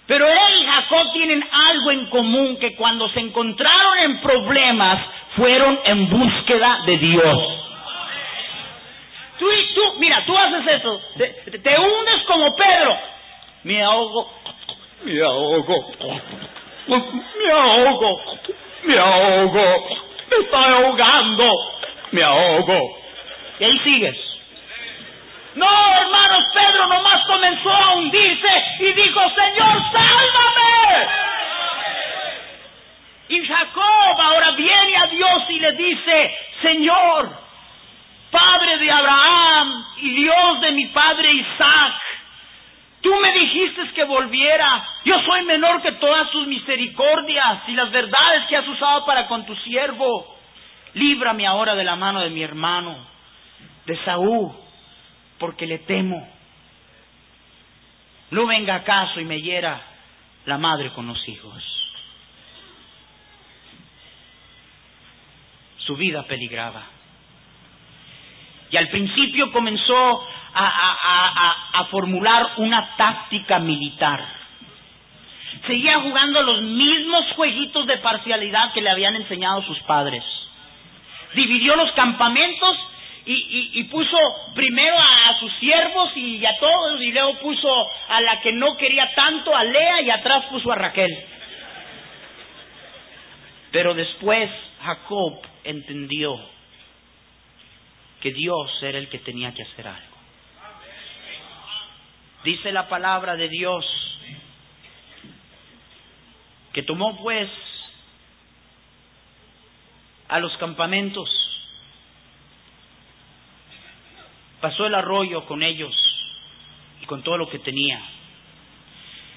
[0.10, 5.06] Pero él y Jacob tienen algo en común, que cuando se encontraron en problemas,
[5.36, 7.38] fueron en búsqueda de Dios.
[9.38, 12.98] Tú, tú, mira, tú haces eso, te, te hundes como Pedro.
[13.62, 14.34] Me ahogo,
[15.04, 15.92] me ahogo,
[16.88, 18.22] me ahogo,
[18.84, 19.88] me ahogo,
[20.30, 21.52] me estoy ahogando,
[22.12, 22.98] me ahogo.
[23.60, 24.18] Y ahí sigues.
[25.56, 25.68] No,
[26.02, 31.08] hermanos, Pedro nomás comenzó a hundirse y dijo, Señor, sálvame.
[33.30, 37.30] Y Jacob ahora viene a Dios y le dice, Señor,
[38.32, 41.94] Padre de Abraham y Dios de mi padre Isaac,
[43.02, 48.46] tú me dijiste que volviera, yo soy menor que todas tus misericordias y las verdades
[48.48, 50.38] que has usado para con tu siervo.
[50.94, 52.98] Líbrame ahora de la mano de mi hermano,
[53.86, 54.52] de Saúl,
[55.38, 56.28] porque le temo.
[58.32, 59.82] No venga acaso y me hiera
[60.46, 61.64] la madre con los hijos.
[65.78, 66.84] Su vida peligraba.
[68.72, 74.24] Y al principio comenzó a, formular una táctica militar.
[75.66, 80.24] Seguía jugando los mismos jueguitos de parcialidad que le habían enseñado sus padres.
[81.34, 82.78] Dividió los campamentos
[83.26, 84.18] y, puso
[84.56, 87.70] primero a, sus siervos y a todos, y luego puso
[88.10, 91.26] a la que no quería tanto, a Lea, y atrás puso a Raquel.
[93.72, 94.50] Pero después
[94.84, 96.40] Jacob entendió
[98.22, 100.09] que Dios era el que tenía que hacer algo.
[102.44, 103.86] Dice la palabra de Dios
[106.74, 107.50] que tomó pues
[110.28, 111.30] a los campamentos
[114.62, 115.94] pasó el arroyo con ellos
[117.02, 118.02] y con todo lo que tenía.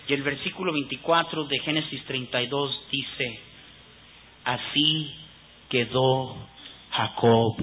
[0.09, 3.41] Y el versículo 24 de Génesis 32 dice,
[4.45, 5.15] así
[5.69, 6.37] quedó
[6.91, 7.57] Jacob,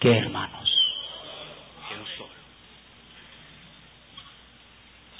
[0.00, 0.70] que hermanos,
[1.88, 2.34] quedó solo.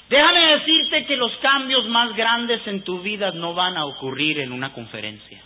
[0.09, 0.55] Déjame
[0.91, 5.41] que los cambios más grandes en tu vida no van a ocurrir en una conferencia.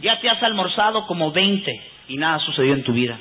[0.00, 3.18] Ya te has almorzado como 20 y nada sucedió en tu vida.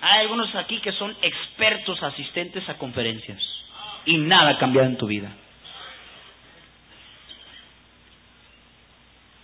[0.00, 3.40] Hay algunos aquí que son expertos asistentes a conferencias
[4.04, 5.30] y nada ha cambiado en tu vida.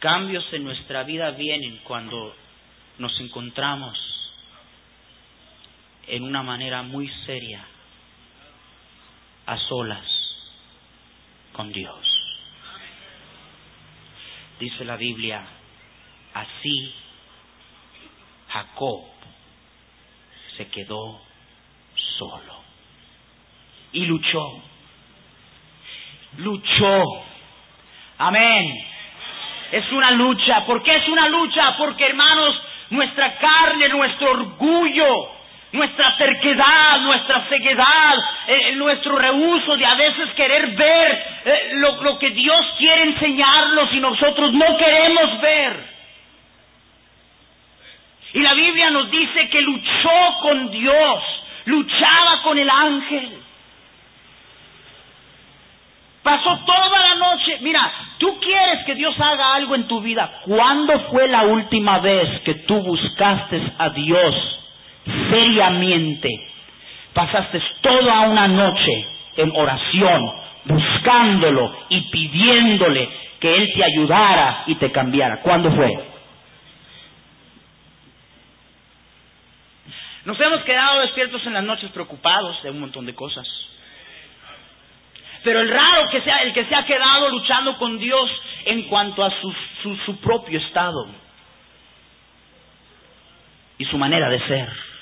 [0.01, 2.35] Cambios en nuestra vida vienen cuando
[2.99, 4.14] nos encontramos
[6.09, 7.65] en una manera muy seria,
[9.47, 10.07] a solas
[11.53, 12.15] con Dios.
[14.59, 15.45] Dice la Biblia,
[16.33, 16.95] así
[18.49, 19.05] Jacob
[20.57, 21.21] se quedó
[22.19, 22.63] solo.
[23.93, 24.63] Y luchó.
[26.39, 27.03] Luchó.
[28.19, 28.75] Amén.
[29.73, 30.65] Es una lucha.
[30.67, 31.77] ¿Por qué es una lucha?
[31.77, 32.55] Porque hermanos,
[32.91, 35.34] nuestra carne, nuestro orgullo,
[35.75, 38.15] nuestra terquedad, nuestra ceguedad,
[38.47, 43.93] eh, nuestro rehuso de a veces querer ver eh, lo, lo que Dios quiere enseñarnos
[43.93, 45.95] y nosotros no queremos ver.
[48.35, 51.23] Y la Biblia nos dice que luchó con Dios,
[51.65, 53.39] luchaba con el ángel.
[56.23, 57.59] Pasó toda la noche.
[57.63, 60.41] Mira, tú quieres que Dios haga algo en tu vida.
[60.45, 64.61] ¿Cuándo fue la última vez que tú buscaste a Dios
[65.31, 66.29] seriamente?
[67.13, 70.33] Pasaste toda una noche en oración,
[70.65, 73.09] buscándolo y pidiéndole
[73.41, 75.41] que Él te ayudara y te cambiara.
[75.43, 76.15] ¿Cuándo fue?
[80.25, 83.47] Nos hemos quedado despiertos en las noches preocupados de un montón de cosas.
[85.43, 88.31] Pero el raro que sea el que se ha quedado luchando con Dios
[88.65, 89.55] en cuanto a su,
[90.07, 91.07] su propio estado
[93.77, 94.94] y su manera de ser.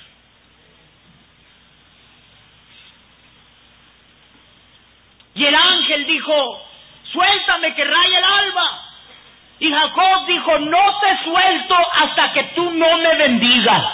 [5.43, 6.62] Y el ángel dijo,
[7.11, 8.80] suéltame que raya el alba.
[9.59, 13.84] Y Jacob dijo, no te suelto hasta que tú no me bendigas.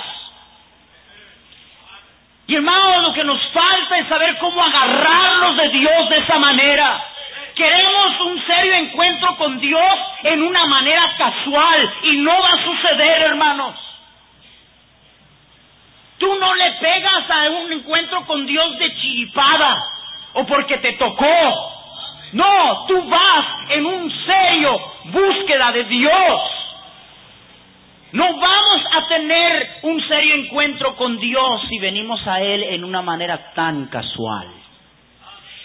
[2.48, 7.02] Y hermano, lo que nos falta es saber cómo agarrarnos de Dios de esa manera.
[7.54, 9.94] Queremos un serio encuentro con Dios
[10.24, 13.74] en una manera casual y no va a suceder, hermanos.
[16.18, 19.97] Tú no le pegas a un encuentro con Dios de chiripada.
[20.38, 21.72] O porque te tocó.
[22.32, 26.42] No, tú vas en un serio búsqueda de Dios.
[28.12, 33.02] No vamos a tener un serio encuentro con Dios si venimos a Él en una
[33.02, 34.48] manera tan casual.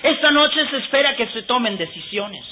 [0.01, 2.43] Esta noche se espera que se tomen decisiones.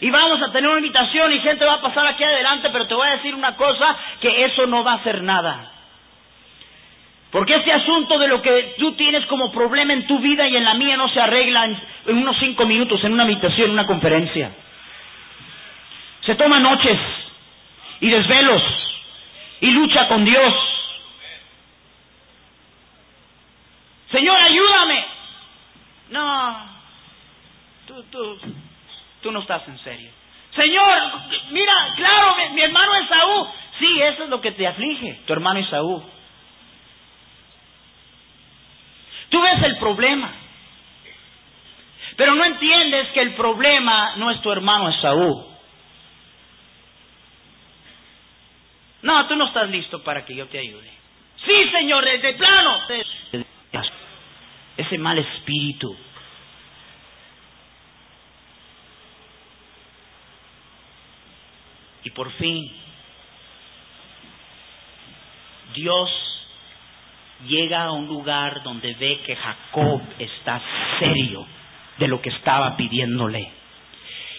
[0.00, 2.94] Y vamos a tener una invitación y gente va a pasar aquí adelante, pero te
[2.94, 5.70] voy a decir una cosa, que eso no va a hacer nada.
[7.36, 10.64] Porque ese asunto de lo que tú tienes como problema en tu vida y en
[10.64, 14.52] la mía no se arregla en, unos cinco minutos en una habitación, en una conferencia.
[16.22, 16.98] Se toma noches
[18.00, 18.62] y desvelos
[19.60, 20.54] y lucha con Dios.
[24.12, 25.04] Señor, ayúdame.
[26.08, 26.56] No,
[29.20, 30.10] tú no estás en serio.
[30.54, 31.12] Señor,
[31.50, 33.48] mira, claro, mi, mi hermano Esaú.
[33.78, 36.15] Sí, eso es lo que te aflige, tu hermano Esaú.
[39.36, 40.32] Tú ves el problema.
[42.16, 45.46] Pero no entiendes que el problema no es tu hermano Esaú.
[49.02, 50.90] No, tú no estás listo para que yo te ayude.
[51.44, 52.78] Sí, Señor, desde plano.
[54.78, 55.94] Ese mal espíritu.
[62.04, 62.72] Y por fin,
[65.74, 66.25] Dios
[67.44, 70.60] llega a un lugar donde ve que Jacob está
[70.98, 71.46] serio
[71.98, 73.56] de lo que estaba pidiéndole.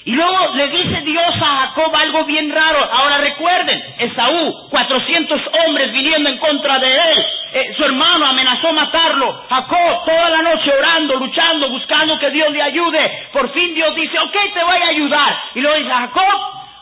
[0.05, 2.79] Y luego le dice Dios a Jacob algo bien raro.
[2.93, 7.25] Ahora recuerden, Esaú, 400 hombres viniendo en contra de él.
[7.51, 9.43] Eh, su hermano amenazó matarlo.
[9.49, 13.27] Jacob toda la noche orando, luchando, buscando que Dios le ayude.
[13.33, 15.41] Por fin Dios dice, ok, te voy a ayudar.
[15.55, 16.39] Y luego dice, Jacob,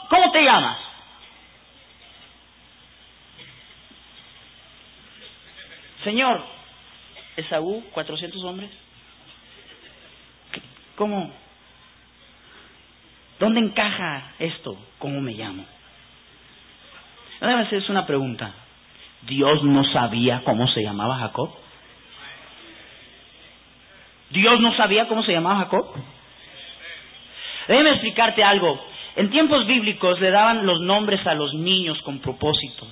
[0.08, 0.85] ¿cómo te llamas?
[6.06, 6.40] Señor,
[7.36, 8.70] Esaú, 400 hombres.
[10.96, 11.32] ¿Cómo?
[13.40, 14.78] ¿Dónde encaja esto?
[15.00, 15.66] ¿Cómo me llamo?
[17.42, 18.54] Déjame hacerles una pregunta.
[19.24, 21.50] ¿Dios no sabía cómo se llamaba Jacob?
[24.30, 25.88] ¿Dios no sabía cómo se llamaba Jacob?
[27.68, 28.80] Déjame explicarte algo.
[29.16, 32.88] En tiempos bíblicos le daban los nombres a los niños con propósito.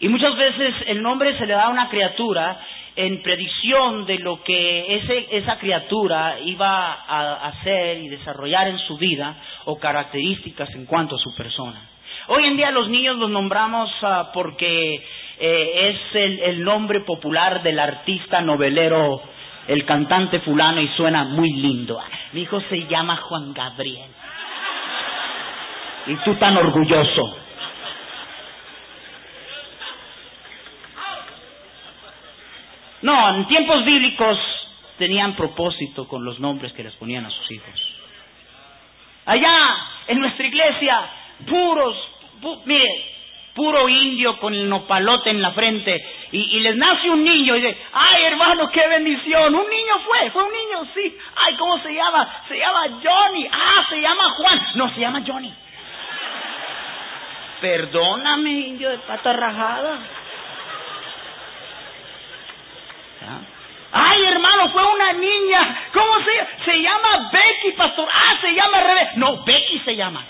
[0.00, 2.60] Y muchas veces el nombre se le da a una criatura
[2.96, 8.96] en predicción de lo que ese, esa criatura iba a hacer y desarrollar en su
[8.96, 9.36] vida
[9.66, 11.80] o características en cuanto a su persona.
[12.28, 14.94] Hoy en día los niños los nombramos ah, porque
[15.38, 19.20] eh, es el, el nombre popular del artista novelero,
[19.68, 21.98] el cantante fulano y suena muy lindo.
[22.32, 24.10] Mi hijo se llama Juan Gabriel.
[26.06, 27.45] Y tú tan orgulloso.
[33.06, 34.36] No, en tiempos bíblicos
[34.98, 37.94] tenían propósito con los nombres que les ponían a sus hijos.
[39.26, 39.76] Allá,
[40.08, 41.08] en nuestra iglesia,
[41.48, 41.96] puros,
[42.64, 42.88] mire,
[43.54, 47.78] puro indio con el nopalote en la frente, y, les nace un niño y dice,
[47.92, 52.28] ay hermano, qué bendición, un niño fue, fue un niño, sí, ay, ¿cómo se llama?
[52.48, 55.54] Se llama Johnny, ah, se llama Juan, no, se llama Johnny.
[57.60, 60.00] Perdóname, indio de pata rajada.
[63.92, 65.88] Ay, hermano, fue una niña.
[65.92, 68.08] ¿Cómo se Se llama Becky, pastor.
[68.12, 69.10] Ah, se llama Rebe.
[69.16, 70.24] No, Becky se llama.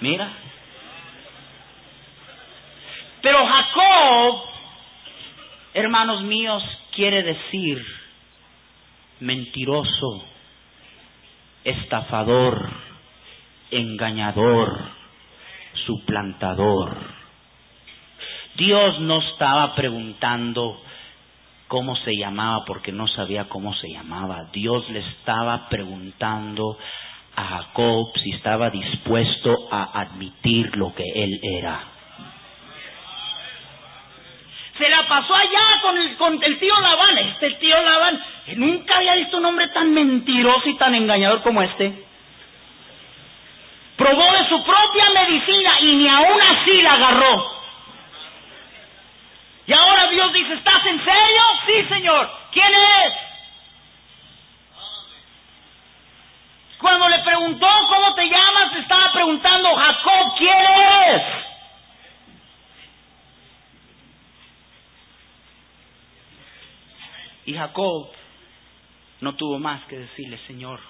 [0.00, 0.30] Mira.
[3.20, 4.42] Pero Jacob,
[5.74, 7.84] hermanos míos, quiere decir
[9.20, 10.24] mentiroso,
[11.62, 12.68] estafador,
[13.70, 14.80] engañador,
[15.86, 17.21] suplantador.
[18.54, 20.80] Dios no estaba preguntando
[21.68, 24.44] cómo se llamaba porque no sabía cómo se llamaba.
[24.52, 26.76] Dios le estaba preguntando
[27.34, 31.80] a Jacob si estaba dispuesto a admitir lo que él era.
[34.76, 37.18] Se la pasó allá con el, con el tío Labán.
[37.18, 38.20] Este tío Labán,
[38.56, 42.04] nunca había visto un hombre tan mentiroso y tan engañador como este.
[43.96, 47.61] Probó de su propia medicina y ni aún así la agarró.
[49.66, 51.42] Y ahora Dios dice, ¿estás en serio?
[51.66, 52.30] Sí, Señor.
[52.52, 53.12] ¿Quién es?
[56.78, 61.22] Cuando le preguntó cómo te llamas, estaba preguntando, Jacob, ¿quién es?
[67.44, 68.08] Y Jacob
[69.20, 70.80] no tuvo más que decirle, Señor,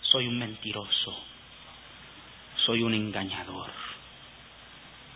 [0.00, 1.18] soy un mentiroso,
[2.64, 3.70] soy un engañador,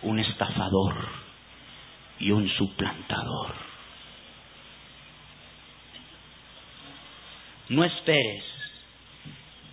[0.02, 1.27] un estafador
[2.20, 3.54] y un suplantador.
[7.68, 8.44] No esperes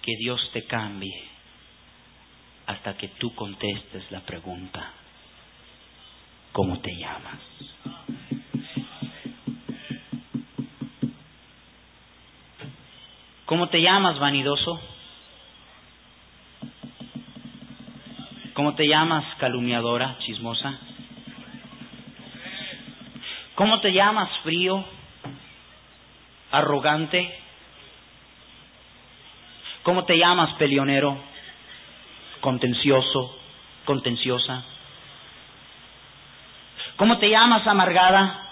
[0.02, 1.24] que Dios te cambie
[2.68, 4.91] hasta que tú contestes la pregunta,
[6.52, 7.39] ¿cómo te llamas?
[13.46, 14.80] ¿Cómo te llamas, vanidoso?
[18.54, 20.80] ¿Cómo te llamas, calumniadora, chismosa?
[23.56, 24.84] ¿Cómo te llamas, frío,
[26.51, 27.39] arrogante?
[29.84, 31.18] ¿Cómo te llamas, peleonero,
[32.41, 33.39] contencioso,
[33.86, 34.66] contenciosa?
[36.97, 38.45] ¿Cómo te llamas, amargada,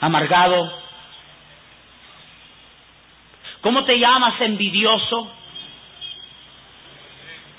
[0.00, 0.72] amargado?
[3.60, 5.30] ¿Cómo te llamas, envidioso?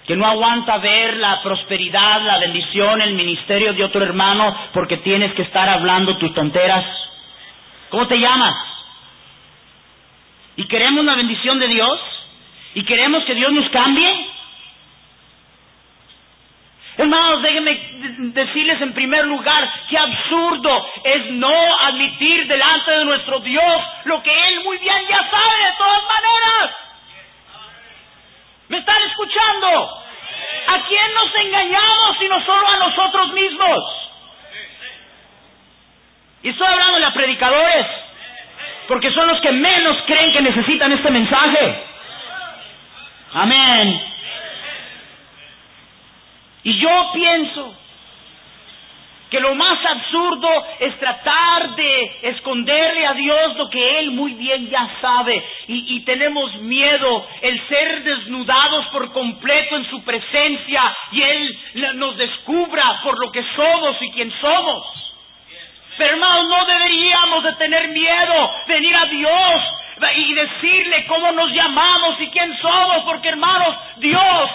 [0.08, 5.34] Que no aguanta ver la prosperidad, la bendición, el ministerio de otro hermano porque tienes
[5.34, 6.86] que estar hablando tus tonteras.
[7.90, 8.56] ¿Cómo te llamas?
[10.58, 12.00] ¿Y queremos la bendición de Dios?
[12.76, 14.30] ¿Y queremos que Dios nos cambie?
[16.98, 17.78] Hermanos, déjenme
[18.34, 24.32] decirles en primer lugar que absurdo es no admitir delante de nuestro Dios lo que
[24.32, 26.85] Él muy bien ya sabe de todas maneras.
[28.70, 30.02] ¿Me están escuchando?
[30.68, 33.80] ¿A quién nos engañamos sino solo a nosotros mismos?
[36.44, 37.86] Y estoy hablando de predicadores,
[38.88, 41.84] porque son los que menos creen que necesitan este mensaje.
[43.34, 44.14] Amén.
[46.64, 47.76] Y yo pienso
[49.30, 50.48] que lo más absurdo
[50.80, 56.56] es tratar de esconderle a Dios lo que Él muy bien ya sabe y, tenemos
[56.62, 61.60] miedo el ser desnudados por completo en su presencia y Él
[61.96, 65.06] nos descubra por lo que somos y quién somos.
[65.98, 69.62] Pero hermanos, no deberíamos de tener miedo, venir a Dios
[70.18, 74.50] y decirle cómo nos llamamos y quién somos, porque hermanos, Dios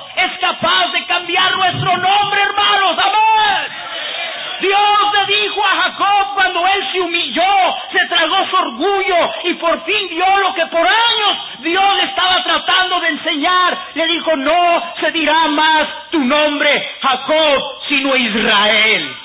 [9.70, 13.78] por fin vio lo que por años Dios le estaba tratando de enseñar.
[13.94, 19.16] Le dijo, no se dirá más tu nombre Jacob, sino Israel.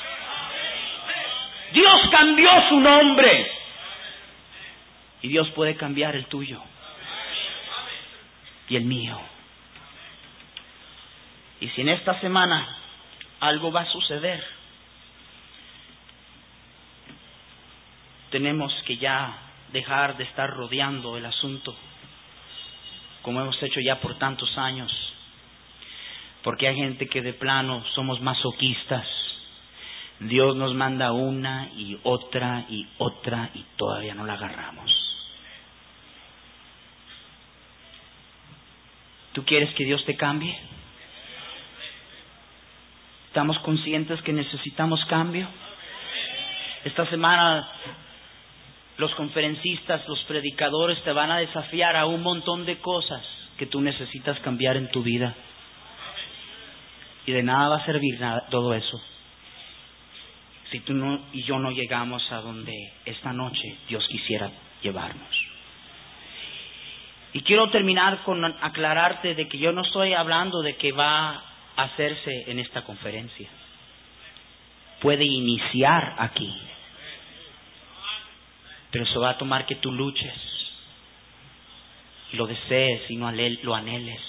[1.71, 3.51] Dios cambió su nombre.
[5.23, 6.61] Y Dios puede cambiar el tuyo
[8.69, 9.19] y el mío.
[11.59, 12.67] Y si en esta semana
[13.39, 14.45] algo va a suceder,
[18.29, 19.44] tenemos que ya
[19.75, 21.75] dejar de estar rodeando el asunto,
[23.21, 24.89] como hemos hecho ya por tantos años,
[26.43, 29.05] porque hay gente que de plano somos masoquistas.
[30.21, 34.89] Dios nos manda una y otra y otra y todavía no la agarramos.
[39.33, 40.57] ¿Tú quieres que Dios te cambie?
[43.27, 45.49] ¿Estamos conscientes que necesitamos cambio?
[46.85, 47.67] Esta semana
[48.97, 53.23] los conferencistas, los predicadores te van a desafiar a un montón de cosas
[53.57, 55.35] que tú necesitas cambiar en tu vida.
[57.25, 58.19] Y de nada va a servir
[58.49, 59.01] todo eso.
[60.71, 62.73] Si tú no, y yo no llegamos a donde
[63.05, 64.49] esta noche Dios quisiera
[64.81, 65.45] llevarnos.
[67.33, 71.43] Y quiero terminar con aclararte de que yo no estoy hablando de que va
[71.75, 73.49] a hacerse en esta conferencia.
[75.01, 76.53] Puede iniciar aquí
[78.95, 80.33] pero eso va a tomar que tú luches
[82.31, 84.21] y lo desees y no lo anheles.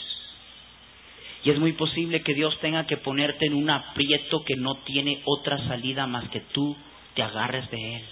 [1.45, 5.23] Y es muy posible que Dios tenga que ponerte en un aprieto que no tiene
[5.25, 6.77] otra salida más que tú
[7.15, 8.05] te agarres de Él.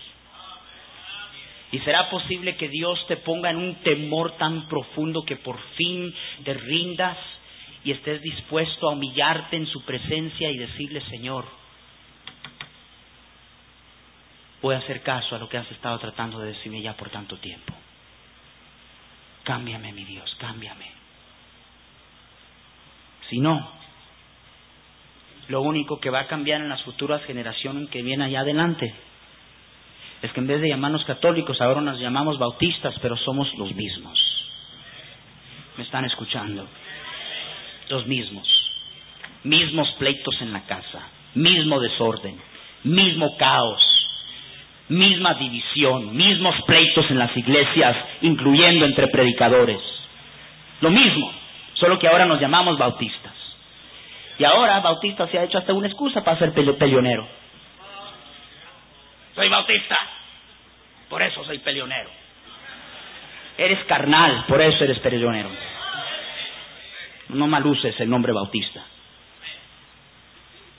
[1.72, 6.14] Y será posible que Dios te ponga en un temor tan profundo que por fin
[6.44, 7.18] te rindas
[7.82, 11.46] y estés dispuesto a humillarte en su presencia y decirle, Señor,
[14.64, 17.36] voy a hacer caso a lo que has estado tratando de decirme ya por tanto
[17.36, 17.74] tiempo.
[19.42, 20.90] Cámbiame, mi Dios, cámbiame.
[23.28, 23.70] Si no,
[25.48, 28.94] lo único que va a cambiar en las futuras generaciones que vienen allá adelante
[30.22, 34.18] es que en vez de llamarnos católicos, ahora nos llamamos bautistas, pero somos los mismos.
[35.76, 36.66] ¿Me están escuchando?
[37.90, 38.48] Los mismos.
[39.42, 41.02] Mismos pleitos en la casa,
[41.34, 42.40] mismo desorden,
[42.82, 43.93] mismo caos,
[44.88, 49.80] misma división, mismos pleitos en las iglesias, incluyendo entre predicadores.
[50.80, 51.32] Lo mismo,
[51.74, 53.32] solo que ahora nos llamamos bautistas.
[54.38, 57.26] Y ahora bautista se ha hecho hasta una excusa para ser peleonero.
[59.34, 59.96] Soy bautista,
[61.08, 62.10] por eso soy peleonero.
[63.56, 65.50] Eres carnal, por eso eres prisionero.
[67.28, 68.84] No maluces el nombre bautista.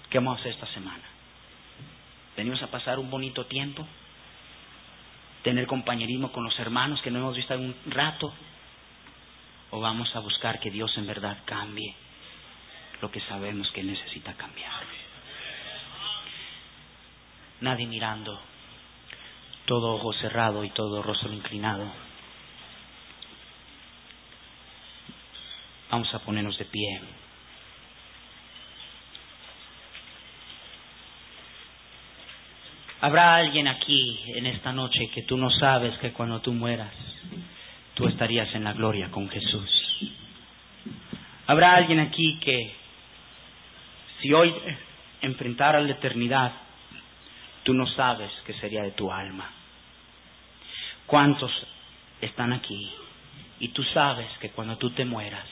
[0.09, 1.14] ¿Qué vamos a hacer esta semana?
[2.35, 3.87] Venimos a pasar un bonito tiempo,
[5.43, 8.33] tener compañerismo con los hermanos que no hemos visto en un rato,
[9.71, 11.95] o vamos a buscar que Dios en verdad cambie
[13.01, 14.83] lo que sabemos que necesita cambiar.
[17.61, 18.39] Nadie mirando,
[19.65, 21.89] todo ojo cerrado y todo rostro inclinado.
[25.89, 27.01] Vamos a ponernos de pie.
[33.01, 36.93] Habrá alguien aquí en esta noche que tú no sabes que cuando tú mueras,
[37.93, 39.69] tú estarías en la gloria con Jesús.
[41.47, 42.73] Habrá alguien aquí que
[44.21, 44.53] si hoy
[45.21, 46.51] enfrentara la eternidad,
[47.63, 49.51] tú no sabes qué sería de tu alma.
[51.05, 51.51] ¿Cuántos
[52.21, 52.91] están aquí?
[53.59, 55.45] Y tú sabes que cuando tú te mueras,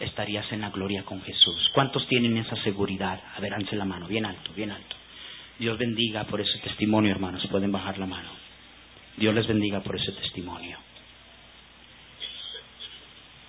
[0.00, 1.70] estarías en la gloria con Jesús.
[1.72, 3.20] ¿Cuántos tienen esa seguridad?
[3.36, 4.99] A ver, la mano, bien alto, bien alto.
[5.60, 7.46] Dios bendiga por ese testimonio, hermanos.
[7.48, 8.30] Pueden bajar la mano.
[9.18, 10.78] Dios les bendiga por ese testimonio.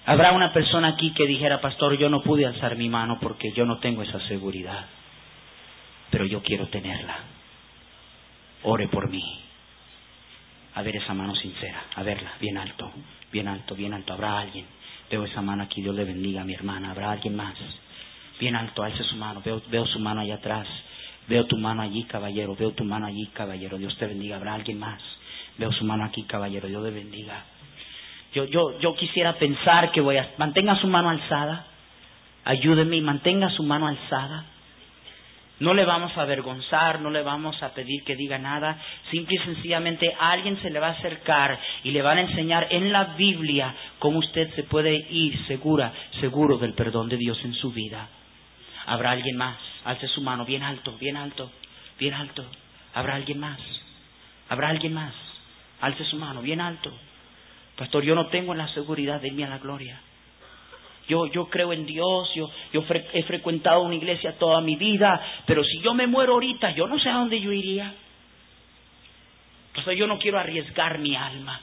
[0.06, 3.66] Habrá una persona aquí que dijera, pastor, yo no pude alzar mi mano porque yo
[3.66, 4.88] no tengo esa seguridad,
[6.10, 7.18] pero yo quiero tenerla.
[8.64, 9.24] Ore por mí.
[10.74, 12.92] A ver esa mano sincera, a verla, bien alto,
[13.32, 14.12] bien alto, bien alto.
[14.12, 14.66] Habrá alguien.
[15.10, 16.92] Veo esa mano aquí, Dios le bendiga a mi hermana.
[16.92, 17.56] Habrá alguien más.
[18.38, 19.42] Bien alto, alce su mano.
[19.46, 20.68] Veo, veo su mano allá atrás.
[21.32, 22.58] Veo tu mano allí, caballero.
[22.58, 23.78] Veo tu mano allí, caballero.
[23.78, 24.36] Dios te bendiga.
[24.36, 25.02] Habrá alguien más.
[25.58, 26.68] Veo su mano aquí, caballero.
[26.68, 27.46] Dios le bendiga.
[28.34, 30.32] Yo, yo, yo quisiera pensar que voy a...
[30.38, 31.68] Mantenga su mano alzada.
[32.44, 34.44] Ayúdeme y mantenga su mano alzada.
[35.62, 38.78] No le vamos a avergonzar, no le vamos a pedir que diga nada.
[39.10, 42.92] Simple y sencillamente alguien se le va a acercar y le van a enseñar en
[42.92, 47.72] la Biblia cómo usted se puede ir segura, seguro del perdón de Dios en su
[47.72, 48.10] vida.
[48.86, 49.71] Habrá alguien más.
[49.86, 51.52] Alce su mano bien alto, bien alto,
[51.98, 52.46] bien alto.
[52.94, 53.60] Habrá alguien más.
[54.50, 55.14] Habrá alguien más.
[55.80, 56.92] Alce su mano bien alto.
[57.76, 60.00] Pastor, yo no tengo la seguridad de irme a la gloria.
[61.08, 65.64] Yo, yo creo en Dios, yo, yo he frecuentado una iglesia toda mi vida, pero
[65.64, 67.94] si yo me muero ahorita, yo no sé a dónde yo iría.
[69.74, 71.60] Pastor, yo no quiero arriesgar mi alma.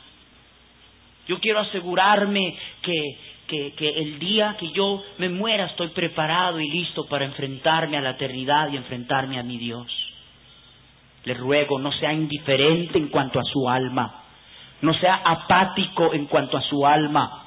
[1.28, 3.18] Yo quiero asegurarme que,
[3.48, 8.00] que, que, el día que yo me muera estoy preparado y listo para enfrentarme a
[8.00, 9.86] la eternidad y enfrentarme a mi Dios.
[11.24, 14.24] Le ruego, no sea indiferente en cuanto a su alma
[14.80, 17.44] no sea apático en cuanto a su alma.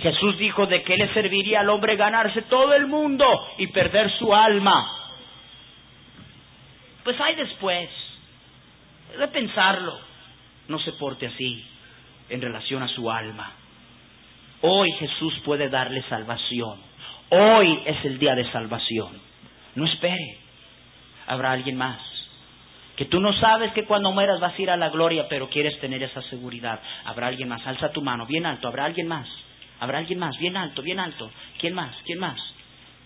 [0.00, 3.26] Jesús dijo de qué le serviría al hombre ganarse todo el mundo
[3.58, 4.90] y perder su alma.
[7.04, 7.90] Pues hay después
[9.18, 9.98] de pensarlo.
[10.68, 11.64] No se porte así
[12.30, 13.52] en relación a su alma.
[14.62, 16.80] Hoy Jesús puede darle salvación.
[17.28, 19.20] Hoy es el día de salvación.
[19.74, 20.38] No espere.
[21.26, 22.12] Habrá alguien más
[22.96, 25.78] que tú no sabes que cuando mueras vas a ir a la gloria, pero quieres
[25.80, 26.80] tener esa seguridad.
[27.04, 29.26] Habrá alguien más, alza tu mano, bien alto, habrá alguien más,
[29.80, 31.30] habrá alguien más, bien alto, bien alto.
[31.58, 31.96] ¿Quién más?
[32.04, 32.38] ¿Quién más?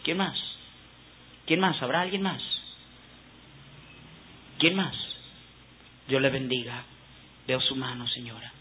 [0.02, 0.36] ¿Quién más?
[1.46, 1.80] ¿Quién más?
[1.80, 2.42] ¿Habrá alguien más?
[4.59, 4.94] ¿Quién más?
[6.09, 6.82] Dios le bendiga.
[7.46, 8.52] Veo su mano, señora.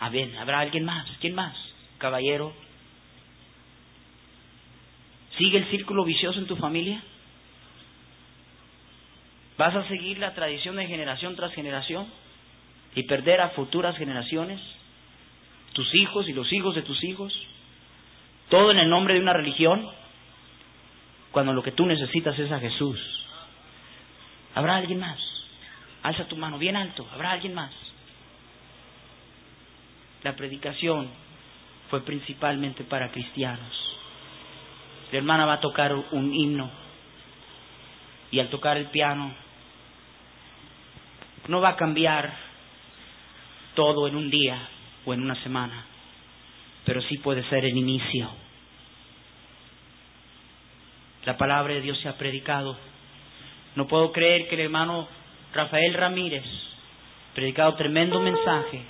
[0.00, 1.06] A ver, ¿habrá alguien más?
[1.20, 1.54] ¿Quién más?
[2.00, 2.52] Caballero.
[5.38, 7.00] ¿Sigue el círculo vicioso en tu familia?
[9.56, 12.08] ¿Vas a seguir la tradición de generación tras generación
[12.96, 14.58] y perder a futuras generaciones?
[15.74, 17.32] ¿Tus hijos y los hijos de tus hijos?
[18.48, 19.86] ¿Todo en el nombre de una religión?
[21.30, 22.98] Cuando lo que tú necesitas es a Jesús.
[24.54, 25.18] ¿Habrá alguien más?
[26.02, 27.06] Alza tu mano bien alto.
[27.12, 27.72] ¿Habrá alguien más?
[30.22, 31.10] La predicación
[31.90, 33.76] fue principalmente para cristianos.
[35.10, 36.70] La hermana va a tocar un himno
[38.30, 39.32] y al tocar el piano
[41.48, 42.32] no va a cambiar
[43.74, 44.68] todo en un día
[45.04, 45.84] o en una semana,
[46.84, 48.30] pero sí puede ser el inicio.
[51.24, 52.76] La palabra de Dios se ha predicado.
[53.74, 55.08] No puedo creer que el hermano
[55.52, 56.44] Rafael Ramírez,
[57.34, 58.82] predicado tremendo mensaje,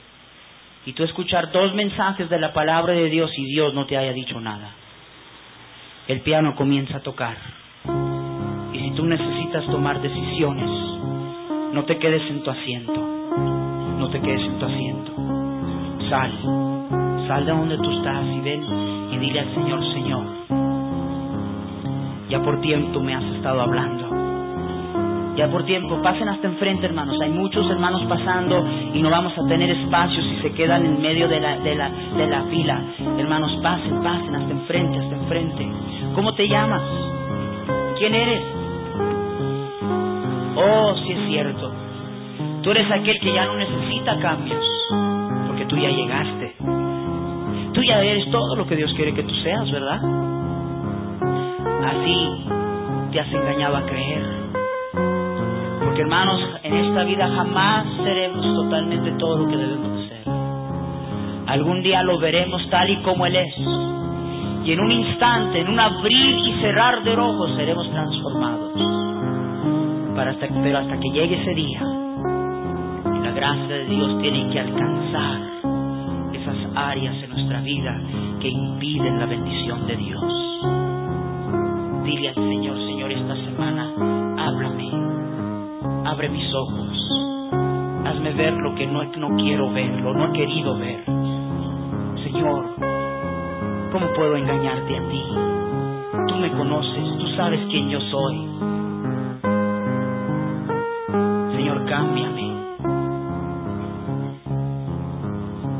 [0.86, 4.12] y tú escuchar dos mensajes de la palabra de Dios y Dios no te haya
[4.12, 4.70] dicho nada.
[6.08, 7.36] El piano comienza a tocar.
[8.72, 10.68] Y si tú necesitas tomar decisiones,
[11.72, 12.92] no te quedes en tu asiento.
[13.98, 15.12] No te quedes en tu asiento.
[16.08, 16.32] Sal.
[17.28, 18.64] Sal de donde tú estás y ven
[19.12, 20.24] y dile al Señor, Señor,
[22.28, 24.19] ya por tiempo me has estado hablando.
[25.40, 27.18] Ya por tiempo, pasen hasta enfrente, hermanos.
[27.22, 28.62] Hay muchos hermanos pasando
[28.92, 31.88] y no vamos a tener espacio si se quedan en medio de la, de la,
[31.88, 32.82] de la fila.
[33.16, 35.66] Hermanos, pasen, pasen hasta enfrente, hasta enfrente.
[36.14, 36.82] ¿Cómo te llamas?
[37.96, 38.42] ¿Quién eres?
[40.56, 41.72] Oh, sí es cierto.
[42.60, 44.66] Tú eres aquel que ya no necesita cambios,
[45.46, 46.54] porque tú ya llegaste.
[47.72, 50.00] Tú ya eres todo lo que Dios quiere que tú seas, ¿verdad?
[51.86, 52.28] Así
[53.10, 54.50] te has engañado a creer.
[55.90, 60.22] Porque hermanos, en esta vida jamás seremos totalmente todo lo que debemos de ser.
[61.48, 63.52] Algún día lo veremos tal y como Él es.
[64.66, 68.72] Y en un instante, en un abrir y cerrar de ojos, seremos transformados.
[70.14, 75.40] Para hasta, pero hasta que llegue ese día, la gracia de Dios tiene que alcanzar
[76.32, 78.00] esas áreas en nuestra vida
[78.38, 80.22] que impiden la bendición de Dios.
[82.04, 84.09] Dile al Señor, Señor, esta semana,
[86.04, 86.88] abre mis ojos,
[88.04, 91.04] hazme ver lo que no, no quiero ver, lo no he querido ver.
[92.22, 92.64] Señor,
[93.92, 95.22] ¿cómo puedo engañarte a ti?
[96.28, 98.36] Tú me conoces, tú sabes quién yo soy.
[101.56, 102.50] Señor, cámbiame.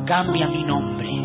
[0.07, 1.20] Cambia mi nombre.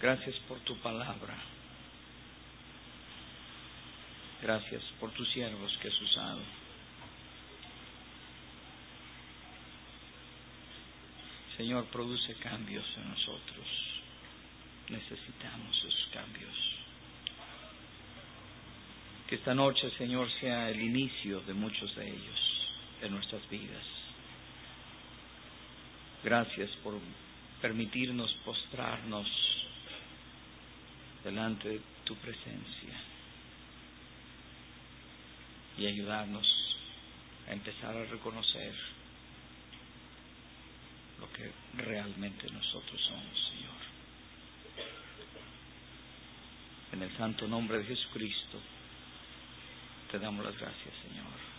[0.00, 1.34] Gracias por tu palabra.
[4.42, 6.40] Gracias por tus siervos que has usado.
[11.56, 13.66] Señor, produce cambios en nosotros.
[14.90, 16.54] Necesitamos esos cambios.
[19.28, 22.40] Que esta noche, Señor, sea el inicio de muchos de ellos
[23.00, 23.97] en nuestras vidas.
[26.22, 26.94] Gracias por
[27.60, 29.26] permitirnos postrarnos
[31.24, 32.94] delante de tu presencia
[35.76, 36.46] y ayudarnos
[37.48, 38.74] a empezar a reconocer
[41.20, 43.78] lo que realmente nosotros somos, Señor.
[46.92, 48.58] En el santo nombre de Jesucristo,
[50.10, 51.57] te damos las gracias, Señor.